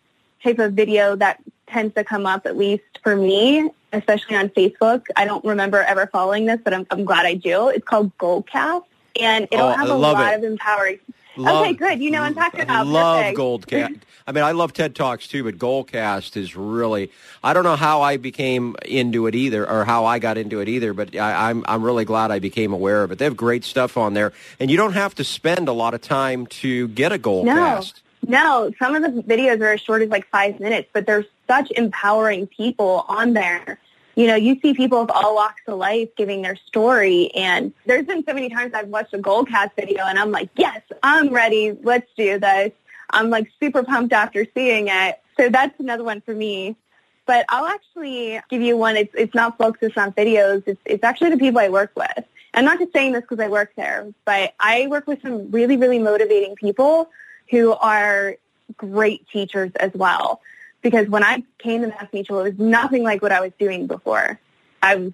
type 0.43 0.59
of 0.59 0.73
video 0.73 1.15
that 1.15 1.41
tends 1.67 1.95
to 1.95 2.03
come 2.03 2.25
up, 2.25 2.45
at 2.45 2.57
least 2.57 2.83
for 3.01 3.15
me, 3.15 3.69
especially 3.91 4.35
on 4.35 4.49
Facebook. 4.49 5.05
I 5.15 5.25
don't 5.25 5.43
remember 5.43 5.81
ever 5.81 6.07
following 6.07 6.45
this, 6.45 6.59
but 6.63 6.73
I'm, 6.73 6.85
I'm 6.91 7.05
glad 7.05 7.25
I 7.25 7.33
do. 7.33 7.69
It's 7.69 7.85
called 7.85 8.15
Goalcast. 8.17 8.83
And 9.19 9.47
it'll 9.49 9.67
oh, 9.67 9.73
have 9.73 9.89
a 9.89 9.95
lot 9.95 10.33
it. 10.33 10.37
of 10.37 10.43
empowering. 10.43 10.99
Love, 11.37 11.61
okay, 11.61 11.73
good. 11.73 12.01
You 12.01 12.11
know 12.11 12.21
I'm 12.21 12.33
talking 12.33 12.61
about. 12.61 12.87
Love 12.87 13.35
Perfect. 13.35 13.37
Goalcast. 13.37 14.01
I 14.27 14.31
mean, 14.31 14.43
I 14.43 14.51
love 14.53 14.73
TED 14.73 14.95
Talks 14.95 15.27
too, 15.27 15.43
but 15.43 15.57
Goalcast 15.57 16.35
is 16.35 16.55
really. 16.55 17.11
I 17.43 17.53
don't 17.53 17.63
know 17.63 17.75
how 17.75 18.01
I 18.01 18.17
became 18.17 18.75
into 18.85 19.27
it 19.27 19.35
either, 19.35 19.69
or 19.69 19.85
how 19.85 20.05
I 20.05 20.19
got 20.19 20.37
into 20.37 20.61
it 20.61 20.69
either, 20.69 20.93
but 20.93 21.15
I, 21.15 21.49
am 21.49 21.59
I'm, 21.59 21.65
I'm 21.67 21.83
really 21.83 22.05
glad 22.05 22.31
I 22.31 22.39
became 22.39 22.73
aware 22.73 23.03
of 23.03 23.11
it. 23.11 23.19
They 23.19 23.25
have 23.25 23.37
great 23.37 23.63
stuff 23.63 23.97
on 23.97 24.13
there, 24.13 24.33
and 24.59 24.71
you 24.71 24.77
don't 24.77 24.93
have 24.93 25.13
to 25.15 25.23
spend 25.23 25.67
a 25.67 25.73
lot 25.73 25.93
of 25.93 26.01
time 26.01 26.47
to 26.47 26.87
get 26.89 27.11
a 27.11 27.19
Goalcast. 27.19 27.45
No. 27.45 28.01
No, 28.27 28.71
some 28.79 28.95
of 28.95 29.03
the 29.03 29.21
videos 29.21 29.61
are 29.61 29.73
as 29.73 29.81
short 29.81 30.01
as 30.01 30.09
like 30.09 30.27
five 30.29 30.59
minutes, 30.59 30.89
but 30.93 31.05
there's 31.05 31.25
such 31.47 31.71
empowering 31.75 32.47
people 32.47 33.05
on 33.07 33.33
there. 33.33 33.79
You 34.15 34.27
know, 34.27 34.35
you 34.35 34.57
see 34.61 34.73
people 34.73 35.01
of 35.01 35.11
all 35.11 35.35
walks 35.35 35.61
of 35.67 35.77
life 35.77 36.09
giving 36.15 36.41
their 36.41 36.55
story, 36.55 37.31
and 37.35 37.73
there's 37.85 38.05
been 38.05 38.23
so 38.25 38.33
many 38.33 38.49
times 38.49 38.73
I've 38.73 38.87
watched 38.87 39.13
a 39.13 39.17
Goalcast 39.17 39.71
video, 39.75 40.05
and 40.05 40.17
I'm 40.17 40.31
like, 40.31 40.49
yes, 40.55 40.81
I'm 41.03 41.33
ready. 41.33 41.77
Let's 41.83 42.09
do 42.15 42.39
this. 42.39 42.71
I'm 43.09 43.29
like 43.29 43.51
super 43.59 43.83
pumped 43.83 44.13
after 44.13 44.45
seeing 44.53 44.87
it. 44.87 45.19
So 45.37 45.49
that's 45.49 45.77
another 45.79 46.03
one 46.03 46.21
for 46.21 46.33
me. 46.33 46.77
But 47.25 47.45
I'll 47.49 47.65
actually 47.65 48.39
give 48.49 48.61
you 48.61 48.77
one. 48.77 48.95
It's 48.95 49.13
it's 49.15 49.35
not 49.35 49.57
focused 49.57 49.97
on 49.97 50.11
videos. 50.13 50.63
It's 50.65 50.81
it's 50.85 51.03
actually 51.03 51.31
the 51.31 51.37
people 51.37 51.59
I 51.59 51.69
work 51.69 51.91
with. 51.95 52.23
I'm 52.53 52.63
not 52.63 52.79
just 52.79 52.93
saying 52.93 53.13
this 53.13 53.21
because 53.21 53.39
I 53.39 53.49
work 53.49 53.73
there, 53.75 54.13
but 54.23 54.53
I 54.59 54.87
work 54.87 55.07
with 55.07 55.21
some 55.23 55.51
really 55.51 55.75
really 55.75 55.99
motivating 55.99 56.55
people 56.55 57.09
who 57.49 57.73
are 57.73 58.35
great 58.77 59.27
teachers 59.29 59.71
as 59.79 59.91
well. 59.93 60.41
Because 60.85 61.09
when 61.09 61.23
I 61.23 61.43
came 61.57 61.81
to 61.81 61.87
Mass 61.87 62.05
Mutual, 62.13 62.41
it 62.41 62.43
was 62.43 62.59
nothing 62.59 63.01
like 63.01 63.23
what 63.23 63.31
I 63.31 63.41
was 63.41 63.51
doing 63.57 63.87
before. 63.87 64.39
I 64.83 64.95
was 64.97 65.13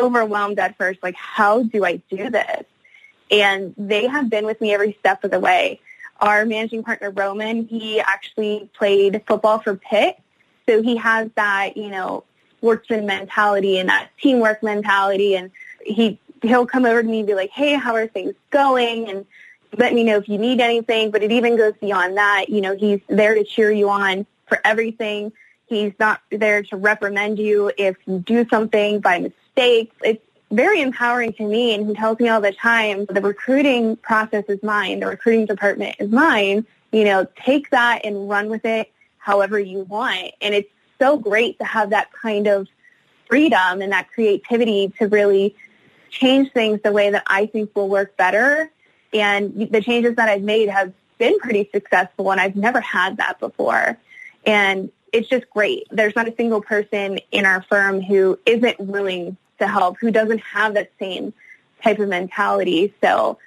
overwhelmed 0.00 0.58
at 0.58 0.78
first, 0.78 1.02
like, 1.02 1.14
how 1.16 1.64
do 1.64 1.84
I 1.84 1.96
do 2.08 2.30
this? 2.30 2.64
And 3.30 3.74
they 3.76 4.06
have 4.06 4.30
been 4.30 4.46
with 4.46 4.58
me 4.58 4.72
every 4.72 4.96
step 4.98 5.22
of 5.22 5.30
the 5.30 5.38
way. 5.38 5.80
Our 6.18 6.46
managing 6.46 6.82
partner, 6.82 7.10
Roman, 7.10 7.68
he 7.68 8.00
actually 8.00 8.70
played 8.72 9.22
football 9.28 9.58
for 9.58 9.76
Pitt. 9.76 10.18
So 10.66 10.82
he 10.82 10.96
has 10.96 11.28
that, 11.34 11.76
you 11.76 11.90
know, 11.90 12.24
sportsman 12.56 13.04
mentality 13.04 13.78
and 13.78 13.90
that 13.90 14.08
teamwork 14.18 14.62
mentality. 14.62 15.36
And 15.36 15.50
he, 15.84 16.18
he'll 16.40 16.64
come 16.64 16.86
over 16.86 17.02
to 17.02 17.06
me 17.06 17.18
and 17.18 17.26
be 17.26 17.34
like, 17.34 17.50
hey, 17.50 17.74
how 17.74 17.96
are 17.96 18.06
things 18.06 18.32
going? 18.48 19.10
And 19.10 19.26
let 19.76 19.92
me 19.92 20.04
know 20.04 20.16
if 20.16 20.26
you 20.26 20.38
need 20.38 20.62
anything. 20.62 21.10
But 21.10 21.22
it 21.22 21.32
even 21.32 21.58
goes 21.58 21.74
beyond 21.82 22.16
that. 22.16 22.46
You 22.48 22.62
know, 22.62 22.74
he's 22.74 23.00
there 23.08 23.34
to 23.34 23.44
cheer 23.44 23.70
you 23.70 23.90
on 23.90 24.26
for 24.46 24.58
everything. 24.64 25.32
He's 25.66 25.92
not 25.98 26.20
there 26.30 26.62
to 26.64 26.76
reprimand 26.76 27.38
you 27.38 27.72
if 27.76 27.96
you 28.06 28.20
do 28.20 28.46
something 28.48 29.00
by 29.00 29.18
mistake. 29.18 29.92
It's 30.02 30.22
very 30.50 30.80
empowering 30.80 31.32
to 31.34 31.46
me 31.46 31.74
and 31.74 31.88
he 31.88 31.94
tells 31.94 32.20
me 32.20 32.28
all 32.28 32.40
the 32.40 32.52
time, 32.52 33.06
the 33.06 33.20
recruiting 33.20 33.96
process 33.96 34.44
is 34.48 34.62
mine, 34.62 35.00
the 35.00 35.06
recruiting 35.06 35.46
department 35.46 35.96
is 35.98 36.10
mine. 36.10 36.66
You 36.92 37.04
know, 37.04 37.26
take 37.36 37.70
that 37.70 38.04
and 38.04 38.28
run 38.28 38.48
with 38.48 38.64
it 38.64 38.92
however 39.18 39.58
you 39.58 39.80
want. 39.80 40.32
And 40.40 40.54
it's 40.54 40.70
so 41.00 41.18
great 41.18 41.58
to 41.58 41.64
have 41.64 41.90
that 41.90 42.12
kind 42.12 42.46
of 42.46 42.68
freedom 43.26 43.82
and 43.82 43.92
that 43.92 44.08
creativity 44.12 44.92
to 44.98 45.08
really 45.08 45.56
change 46.10 46.52
things 46.52 46.80
the 46.82 46.92
way 46.92 47.10
that 47.10 47.24
I 47.26 47.46
think 47.46 47.74
will 47.74 47.88
work 47.88 48.16
better. 48.16 48.70
And 49.12 49.68
the 49.70 49.80
changes 49.80 50.14
that 50.16 50.28
I've 50.28 50.42
made 50.42 50.68
have 50.68 50.92
been 51.18 51.38
pretty 51.38 51.68
successful 51.72 52.30
and 52.30 52.40
I've 52.40 52.56
never 52.56 52.80
had 52.80 53.16
that 53.16 53.40
before. 53.40 53.98
And 54.46 54.90
it's 55.12 55.28
just 55.28 55.48
great. 55.50 55.86
There's 55.90 56.16
not 56.16 56.28
a 56.28 56.34
single 56.36 56.60
person 56.60 57.18
in 57.32 57.44
our 57.44 57.62
firm 57.62 58.00
who 58.00 58.38
isn't 58.46 58.80
willing 58.80 59.36
to 59.58 59.66
help, 59.66 59.96
who 60.00 60.10
doesn't 60.10 60.40
have 60.40 60.74
that 60.74 60.92
same 60.98 61.32
type 61.82 61.98
of 61.98 62.08
mentality. 62.08 62.94
So 63.02 63.38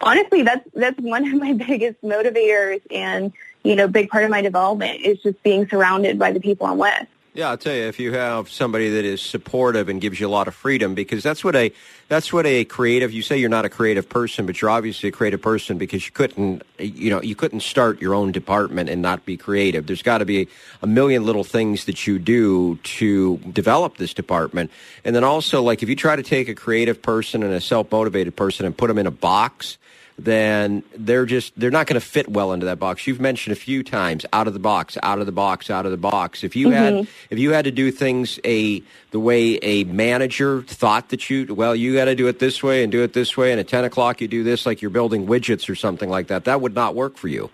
honestly, 0.00 0.42
that's 0.42 0.66
that's 0.74 0.98
one 1.00 1.26
of 1.26 1.38
my 1.38 1.52
biggest 1.68 2.02
motivators 2.02 2.80
and, 2.90 3.32
you 3.62 3.76
know, 3.76 3.88
big 3.88 4.08
part 4.08 4.24
of 4.24 4.30
my 4.30 4.42
development 4.42 5.00
is 5.00 5.18
just 5.22 5.42
being 5.42 5.68
surrounded 5.68 6.18
by 6.18 6.32
the 6.32 6.40
people 6.40 6.66
I'm 6.66 6.78
with. 6.78 7.06
Yeah, 7.32 7.50
I'll 7.50 7.58
tell 7.58 7.74
you, 7.74 7.82
if 7.82 8.00
you 8.00 8.12
have 8.12 8.50
somebody 8.50 8.88
that 8.88 9.04
is 9.04 9.22
supportive 9.22 9.88
and 9.88 10.00
gives 10.00 10.18
you 10.18 10.26
a 10.26 10.28
lot 10.28 10.48
of 10.48 10.54
freedom, 10.54 10.96
because 10.96 11.22
that's 11.22 11.44
what 11.44 11.54
a 11.54 11.70
that's 12.08 12.32
what 12.32 12.44
a 12.44 12.64
creative. 12.64 13.12
You 13.12 13.22
say 13.22 13.38
you're 13.38 13.48
not 13.48 13.64
a 13.64 13.68
creative 13.68 14.08
person, 14.08 14.46
but 14.46 14.60
you're 14.60 14.70
obviously 14.70 15.10
a 15.10 15.12
creative 15.12 15.40
person 15.40 15.78
because 15.78 16.04
you 16.04 16.10
couldn't, 16.10 16.64
you 16.80 17.08
know, 17.08 17.22
you 17.22 17.36
couldn't 17.36 17.60
start 17.60 18.00
your 18.00 18.14
own 18.14 18.32
department 18.32 18.90
and 18.90 19.00
not 19.00 19.24
be 19.26 19.36
creative. 19.36 19.86
There's 19.86 20.02
got 20.02 20.18
to 20.18 20.24
be 20.24 20.48
a 20.82 20.88
million 20.88 21.24
little 21.24 21.44
things 21.44 21.84
that 21.84 22.04
you 22.04 22.18
do 22.18 22.80
to 22.82 23.36
develop 23.52 23.98
this 23.98 24.12
department, 24.12 24.72
and 25.04 25.14
then 25.14 25.22
also 25.22 25.62
like 25.62 25.84
if 25.84 25.88
you 25.88 25.94
try 25.94 26.16
to 26.16 26.24
take 26.24 26.48
a 26.48 26.54
creative 26.56 27.00
person 27.00 27.44
and 27.44 27.52
a 27.52 27.60
self 27.60 27.92
motivated 27.92 28.34
person 28.34 28.66
and 28.66 28.76
put 28.76 28.88
them 28.88 28.98
in 28.98 29.06
a 29.06 29.12
box 29.12 29.78
then 30.24 30.82
they're 30.96 31.26
just 31.26 31.58
they're 31.58 31.70
not 31.70 31.86
going 31.86 32.00
to 32.00 32.06
fit 32.06 32.28
well 32.28 32.52
into 32.52 32.66
that 32.66 32.78
box. 32.78 33.06
You've 33.06 33.20
mentioned 33.20 33.52
a 33.52 33.60
few 33.60 33.82
times 33.82 34.26
out 34.32 34.46
of 34.46 34.52
the 34.52 34.58
box, 34.58 34.98
out 35.02 35.18
of 35.18 35.26
the 35.26 35.32
box, 35.32 35.70
out 35.70 35.86
of 35.86 35.92
the 35.92 35.96
box. 35.96 36.44
If 36.44 36.56
you 36.56 36.68
mm-hmm. 36.68 36.96
had 36.96 37.08
if 37.30 37.38
you 37.38 37.52
had 37.52 37.64
to 37.64 37.70
do 37.70 37.90
things 37.90 38.38
a 38.44 38.82
the 39.10 39.20
way 39.20 39.58
a 39.62 39.84
manager 39.84 40.62
thought 40.62 41.08
that 41.10 41.30
you 41.30 41.54
well 41.54 41.74
you 41.74 41.94
got 41.94 42.06
to 42.06 42.14
do 42.14 42.28
it 42.28 42.38
this 42.38 42.62
way 42.62 42.82
and 42.82 42.92
do 42.92 43.02
it 43.02 43.12
this 43.12 43.36
way, 43.36 43.50
and 43.50 43.60
at 43.60 43.68
ten 43.68 43.84
o'clock 43.84 44.20
you 44.20 44.28
do 44.28 44.44
this 44.44 44.66
like 44.66 44.82
you're 44.82 44.90
building 44.90 45.26
widgets 45.26 45.68
or 45.68 45.74
something 45.74 46.08
like 46.08 46.28
that, 46.28 46.44
that 46.44 46.60
would 46.60 46.74
not 46.74 46.94
work 46.94 47.16
for 47.16 47.28
you. 47.28 47.50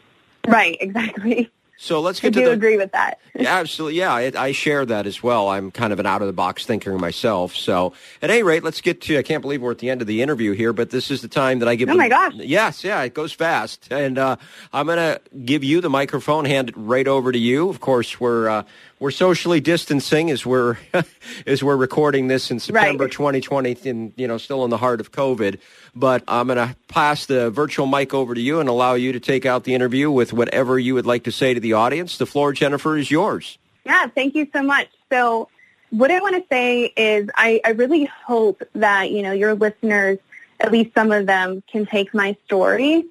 Right, 0.47 0.77
exactly. 0.81 1.51
So 1.79 2.01
let's 2.01 2.21
get 2.21 2.29
I 2.29 2.31
to 2.31 2.39
do 2.41 2.45
the, 2.47 2.53
agree 2.53 2.77
with 2.79 2.93
that. 2.93 3.21
yeah, 3.35 3.59
absolutely. 3.59 3.99
Yeah, 3.99 4.13
I, 4.13 4.33
I, 4.35 4.53
share 4.53 4.87
that 4.87 5.07
as 5.07 5.23
well. 5.23 5.49
I'm 5.49 5.71
kind 5.71 5.93
of 5.93 6.01
an 6.01 6.07
out 6.07 6.23
of 6.23 6.27
the 6.27 6.33
box 6.33 6.65
thinker 6.65 6.97
myself. 6.97 7.55
So 7.55 7.93
at 8.23 8.31
any 8.31 8.43
rate, 8.43 8.65
let's 8.65 8.81
get 8.81 9.03
to. 9.03 9.19
I 9.19 9.23
can't 9.23 9.43
believe 9.43 9.61
we're 9.61 9.73
at 9.73 9.79
the 9.79 9.91
end 9.91 10.01
of 10.01 10.07
the 10.07 10.23
interview 10.23 10.53
here, 10.53 10.73
but 10.73 10.91
this 10.91 11.11
is 11.11 11.21
the 11.21 11.29
time 11.29 11.59
that 11.59 11.69
I 11.69 11.75
give. 11.75 11.91
Oh 11.91 11.93
the, 11.93 11.99
my 11.99 12.09
gosh! 12.09 12.33
Yes, 12.37 12.83
yeah, 12.83 13.03
it 13.03 13.13
goes 13.13 13.33
fast, 13.33 13.89
and 13.91 14.17
uh, 14.19 14.37
I'm 14.73 14.87
going 14.87 14.99
to 14.99 15.21
give 15.45 15.63
you 15.65 15.83
the 15.83 15.91
microphone, 15.91 16.47
hand 16.47 16.71
it 16.71 16.75
right 16.79 17.07
over 17.07 17.31
to 17.31 17.39
you. 17.39 17.69
Of 17.69 17.81
course, 17.81 18.19
we're 18.19 18.49
uh, 18.49 18.63
we're 18.99 19.11
socially 19.11 19.61
distancing 19.61 20.31
as 20.31 20.47
we're 20.47 20.79
as 21.47 21.63
we're 21.63 21.77
recording 21.77 22.29
this 22.29 22.51
in 22.51 22.59
September 22.61 23.05
right. 23.05 23.13
2020, 23.13 23.89
and 23.89 24.13
you 24.17 24.27
know, 24.27 24.39
still 24.39 24.65
in 24.65 24.71
the 24.71 24.79
heart 24.79 25.01
of 25.01 25.13
COVID. 25.13 25.59
But 25.95 26.23
I'm 26.29 26.47
going 26.47 26.57
to 26.57 26.77
pass 26.89 27.27
the 27.27 27.51
virtual 27.51 27.87
mic 27.87 28.15
over 28.15 28.35
to 28.35 28.41
you 28.41 28.61
and 28.61 28.69
allow 28.69 28.95
you 28.95 29.13
to 29.13 29.21
take 29.21 29.47
out 29.47 29.65
the 29.65 29.75
interview 29.75 30.11
with 30.11 30.33
whatever 30.33 30.79
you 30.79 30.95
would 30.95 31.07
like 31.07 31.25
to 31.25 31.33
say 31.33 31.55
to 31.55 31.61
the 31.61 31.75
audience. 31.75 32.19
The 32.19 32.27
floor, 32.27 32.53
Jennifer, 32.53 32.97
is 32.97 33.11
yours. 33.11 33.59
Yeah, 33.85 34.07
thank 34.09 34.35
you 34.35 34.49
so 34.53 34.63
much. 34.63 34.89
So, 35.11 35.49
what 35.91 36.11
I 36.11 36.21
want 36.21 36.37
to 36.37 36.45
say 36.51 36.93
is, 36.97 37.29
I, 37.35 37.61
I 37.65 37.71
really 37.71 38.05
hope 38.05 38.63
that 38.75 39.11
you 39.11 39.23
know 39.23 39.33
your 39.33 39.55
listeners, 39.55 40.19
at 40.61 40.73
least 40.73 40.95
some 40.95 41.13
of 41.13 41.27
them, 41.27 41.63
can 41.71 41.87
take 41.87 42.15
my 42.15 42.37
story 42.47 43.05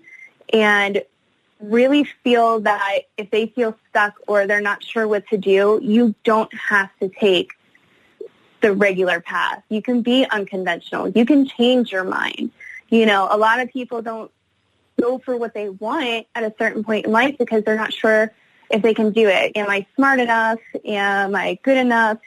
and 0.51 1.03
really 1.59 2.03
feel 2.23 2.59
that 2.61 3.01
if 3.17 3.31
they 3.31 3.47
feel 3.47 3.77
stuck 3.89 4.15
or 4.27 4.47
they're 4.47 4.61
not 4.61 4.83
sure 4.83 5.07
what 5.07 5.27
to 5.27 5.37
do, 5.37 5.79
you 5.81 6.13
don't 6.23 6.53
have 6.53 6.89
to 6.99 7.09
take 7.09 7.53
the 8.61 8.73
regular 8.73 9.19
path. 9.19 9.63
You 9.69 9.81
can 9.81 10.01
be 10.01 10.25
unconventional. 10.25 11.09
You 11.09 11.25
can 11.25 11.45
change 11.45 11.91
your 11.91 12.03
mind. 12.03 12.51
You 12.89 13.05
know, 13.05 13.27
a 13.29 13.37
lot 13.37 13.59
of 13.59 13.71
people 13.71 14.01
don't 14.01 14.31
go 14.99 15.19
for 15.19 15.37
what 15.37 15.53
they 15.53 15.69
want 15.69 16.27
at 16.35 16.43
a 16.43 16.53
certain 16.57 16.83
point 16.83 17.05
in 17.05 17.11
life 17.11 17.37
because 17.37 17.63
they're 17.63 17.75
not 17.75 17.93
sure 17.93 18.31
if 18.69 18.81
they 18.81 18.93
can 18.93 19.11
do 19.11 19.27
it. 19.27 19.55
Am 19.55 19.69
I 19.69 19.85
smart 19.95 20.19
enough? 20.19 20.59
Am 20.83 21.35
I 21.35 21.59
good 21.63 21.77
enough? 21.77 22.17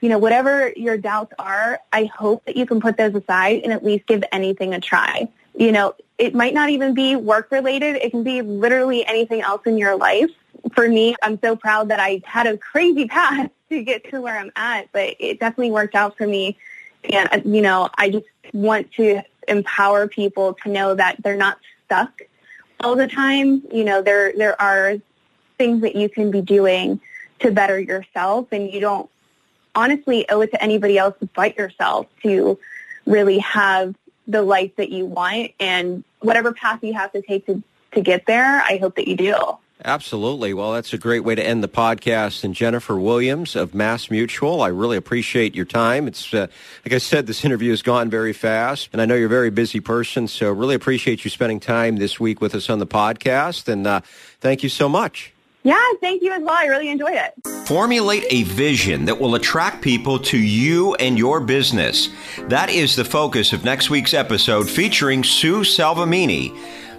You 0.00 0.08
know, 0.08 0.18
whatever 0.18 0.72
your 0.76 0.98
doubts 0.98 1.32
are, 1.38 1.80
I 1.92 2.04
hope 2.04 2.44
that 2.46 2.56
you 2.56 2.66
can 2.66 2.80
put 2.80 2.96
those 2.96 3.14
aside 3.14 3.62
and 3.62 3.72
at 3.72 3.84
least 3.84 4.06
give 4.06 4.24
anything 4.32 4.74
a 4.74 4.80
try. 4.80 5.28
You 5.56 5.72
know, 5.72 5.94
it 6.18 6.34
might 6.34 6.54
not 6.54 6.70
even 6.70 6.94
be 6.94 7.16
work 7.16 7.50
related. 7.50 7.96
It 7.96 8.10
can 8.10 8.22
be 8.22 8.42
literally 8.42 9.04
anything 9.06 9.40
else 9.40 9.62
in 9.66 9.78
your 9.78 9.96
life. 9.96 10.30
For 10.74 10.88
me, 10.88 11.14
I'm 11.22 11.38
so 11.40 11.56
proud 11.56 11.88
that 11.88 12.00
I 12.00 12.22
had 12.24 12.46
a 12.46 12.56
crazy 12.56 13.06
path 13.08 13.50
to 13.70 13.82
get 13.82 14.10
to 14.10 14.20
where 14.20 14.38
I'm 14.38 14.52
at, 14.56 14.90
but 14.92 15.16
it 15.18 15.40
definitely 15.40 15.72
worked 15.72 15.94
out 15.94 16.16
for 16.16 16.26
me. 16.26 16.56
And, 17.12 17.28
uh, 17.32 17.40
you 17.44 17.60
know, 17.60 17.90
I 17.96 18.10
just 18.10 18.26
want 18.52 18.92
to 18.92 19.22
empower 19.48 20.08
people 20.08 20.54
to 20.62 20.70
know 20.70 20.94
that 20.94 21.22
they're 21.22 21.36
not 21.36 21.58
stuck 21.84 22.22
all 22.80 22.96
the 22.96 23.08
time. 23.08 23.62
You 23.72 23.84
know, 23.84 24.02
there 24.02 24.32
there 24.36 24.60
are 24.60 24.96
things 25.58 25.82
that 25.82 25.96
you 25.96 26.08
can 26.08 26.30
be 26.30 26.40
doing 26.40 27.00
to 27.40 27.50
better 27.50 27.78
yourself, 27.78 28.48
and 28.52 28.72
you 28.72 28.80
don't 28.80 29.10
honestly 29.74 30.28
owe 30.30 30.40
it 30.40 30.50
to 30.52 30.62
anybody 30.62 30.96
else 30.96 31.16
but 31.34 31.56
yourself 31.58 32.06
to 32.22 32.58
really 33.06 33.38
have 33.38 33.94
the 34.26 34.42
life 34.42 34.76
that 34.76 34.90
you 34.90 35.06
want 35.06 35.52
and 35.60 36.04
whatever 36.20 36.52
path 36.52 36.82
you 36.82 36.94
have 36.94 37.12
to 37.12 37.22
take 37.22 37.46
to, 37.46 37.62
to 37.92 38.00
get 38.00 38.26
there, 38.26 38.62
I 38.62 38.78
hope 38.78 38.96
that 38.96 39.08
you 39.08 39.16
do. 39.16 39.58
Absolutely. 39.84 40.54
Well, 40.54 40.72
that's 40.72 40.94
a 40.94 40.98
great 40.98 41.24
way 41.24 41.34
to 41.34 41.44
end 41.44 41.62
the 41.62 41.68
podcast. 41.68 42.42
And 42.42 42.54
Jennifer 42.54 42.96
Williams 42.96 43.54
of 43.54 43.74
Mass 43.74 44.10
Mutual, 44.10 44.62
I 44.62 44.68
really 44.68 44.96
appreciate 44.96 45.54
your 45.54 45.66
time. 45.66 46.06
It's 46.06 46.32
uh, 46.32 46.46
like 46.86 46.94
I 46.94 46.98
said, 46.98 47.26
this 47.26 47.44
interview 47.44 47.70
has 47.70 47.82
gone 47.82 48.08
very 48.08 48.32
fast, 48.32 48.88
and 48.92 49.02
I 49.02 49.04
know 49.04 49.14
you're 49.14 49.26
a 49.26 49.28
very 49.28 49.50
busy 49.50 49.80
person, 49.80 50.26
so 50.26 50.50
really 50.52 50.74
appreciate 50.74 51.24
you 51.24 51.30
spending 51.30 51.60
time 51.60 51.96
this 51.96 52.18
week 52.18 52.40
with 52.40 52.54
us 52.54 52.70
on 52.70 52.78
the 52.78 52.86
podcast. 52.86 53.68
And 53.68 53.86
uh, 53.86 54.00
thank 54.40 54.62
you 54.62 54.70
so 54.70 54.88
much. 54.88 55.33
Yeah, 55.66 55.80
thank 56.02 56.22
you 56.22 56.30
as 56.30 56.42
well. 56.42 56.52
I 56.52 56.66
really 56.66 56.90
enjoyed 56.90 57.14
it. 57.14 57.32
Formulate 57.66 58.26
a 58.28 58.42
vision 58.42 59.06
that 59.06 59.18
will 59.18 59.34
attract 59.34 59.80
people 59.80 60.18
to 60.18 60.36
you 60.36 60.94
and 60.96 61.18
your 61.18 61.40
business. 61.40 62.10
That 62.48 62.68
is 62.68 62.94
the 62.94 63.04
focus 63.04 63.54
of 63.54 63.64
next 63.64 63.88
week's 63.88 64.12
episode 64.12 64.68
featuring 64.68 65.24
Sue 65.24 65.64
Salvamini 65.64 66.54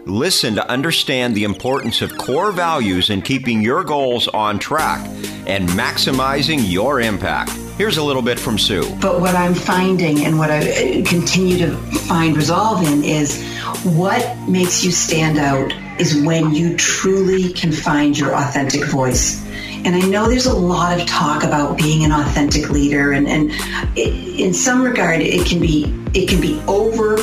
Listen 0.07 0.53
to 0.53 0.69
understand 0.69 1.33
the 1.33 1.45
importance 1.45 2.03
of 2.03 2.15
core 2.15 2.51
values 2.51 3.09
in 3.09 3.23
keeping 3.23 3.63
your 3.63 3.83
goals 3.83 4.27
on 4.27 4.59
track 4.59 5.03
and 5.47 5.67
maximizing 5.69 6.59
your 6.61 7.01
impact. 7.01 7.49
Here's 7.79 7.97
a 7.97 8.03
little 8.03 8.21
bit 8.21 8.39
from 8.39 8.59
Sue. 8.59 8.87
But 9.01 9.19
what 9.19 9.33
I'm 9.33 9.55
finding 9.55 10.23
and 10.23 10.37
what 10.37 10.51
I 10.51 10.59
uh, 10.59 11.05
continue 11.05 11.57
to 11.57 11.75
find 12.07 12.37
resolve 12.37 12.85
in 12.87 13.03
is 13.03 13.43
what 13.83 14.37
makes 14.47 14.85
you 14.85 14.91
stand 14.91 15.39
out 15.39 15.73
is 15.99 16.15
when 16.23 16.53
you 16.53 16.77
truly 16.77 17.51
can 17.51 17.71
find 17.71 18.15
your 18.15 18.35
authentic 18.35 18.85
voice. 18.85 19.43
And 19.85 19.95
I 19.95 20.01
know 20.01 20.29
there's 20.29 20.45
a 20.45 20.55
lot 20.55 21.01
of 21.01 21.07
talk 21.07 21.43
about 21.43 21.79
being 21.79 22.05
an 22.05 22.11
authentic 22.11 22.69
leader, 22.69 23.11
and, 23.11 23.27
and 23.27 23.49
it, 23.95 24.39
in 24.39 24.53
some 24.53 24.83
regard, 24.83 25.21
it 25.21 25.47
can 25.47 25.59
be 25.59 25.85
it 26.13 26.29
can 26.29 26.41
be 26.41 26.61
over 26.67 27.17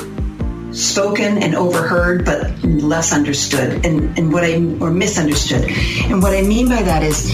spoken 0.72 1.42
and 1.42 1.54
overheard, 1.54 2.24
but 2.24 2.62
less 2.64 3.12
understood, 3.12 3.84
and, 3.84 4.16
and 4.18 4.32
what 4.32 4.44
I 4.44 4.54
or 4.80 4.90
misunderstood. 4.90 5.64
And 6.04 6.22
what 6.22 6.34
I 6.34 6.42
mean 6.42 6.68
by 6.68 6.82
that 6.82 7.02
is 7.02 7.30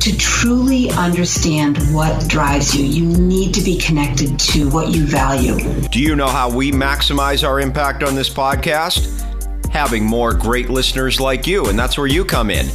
to 0.00 0.16
truly 0.16 0.90
understand 0.90 1.78
what 1.94 2.28
drives 2.28 2.74
you, 2.74 2.84
you 2.84 3.06
need 3.06 3.54
to 3.54 3.60
be 3.60 3.78
connected 3.78 4.38
to 4.40 4.68
what 4.70 4.88
you 4.88 5.06
value. 5.06 5.56
Do 5.90 6.00
you 6.00 6.16
know 6.16 6.26
how 6.26 6.50
we 6.50 6.72
maximize 6.72 7.46
our 7.46 7.60
impact 7.60 8.02
on 8.02 8.16
this 8.16 8.28
podcast? 8.28 9.20
Having 9.70 10.04
more 10.04 10.34
great 10.34 10.68
listeners 10.68 11.20
like 11.20 11.46
you, 11.46 11.66
and 11.66 11.78
that's 11.78 11.96
where 11.96 12.08
you 12.08 12.24
come 12.24 12.50
in. 12.50 12.66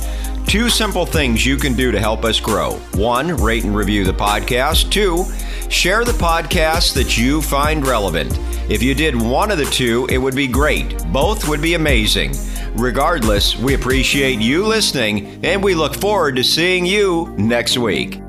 Two 0.48 0.70
simple 0.70 1.06
things 1.06 1.46
you 1.46 1.58
can 1.58 1.74
do 1.74 1.92
to 1.92 2.00
help 2.00 2.24
us 2.24 2.40
grow. 2.40 2.76
One, 2.96 3.36
rate 3.36 3.66
and 3.66 3.76
review 3.76 4.06
the 4.06 4.14
podcast. 4.14 4.90
Two, 4.90 5.26
share 5.70 6.04
the 6.04 6.14
podcast 6.14 6.94
that 6.96 7.18
you 7.18 7.42
find 7.42 7.86
relevant. 7.86 8.38
If 8.70 8.84
you 8.84 8.94
did 8.94 9.16
one 9.20 9.52
of 9.52 9.58
the 9.58 9.66
two, 9.66 10.08
it 10.10 10.18
would 10.18 10.36
be 10.36 10.48
great. 10.48 11.04
Both 11.12 11.48
would 11.48 11.62
be 11.62 11.74
amazing. 11.74 12.34
Regardless, 12.76 13.56
we 13.58 13.74
appreciate 13.74 14.40
you 14.40 14.66
listening 14.66 15.40
and 15.44 15.64
we 15.64 15.74
look 15.74 15.96
forward 15.96 16.36
to 16.36 16.44
seeing 16.44 16.86
you 16.86 17.34
next 17.38 17.78
week. 17.78 18.20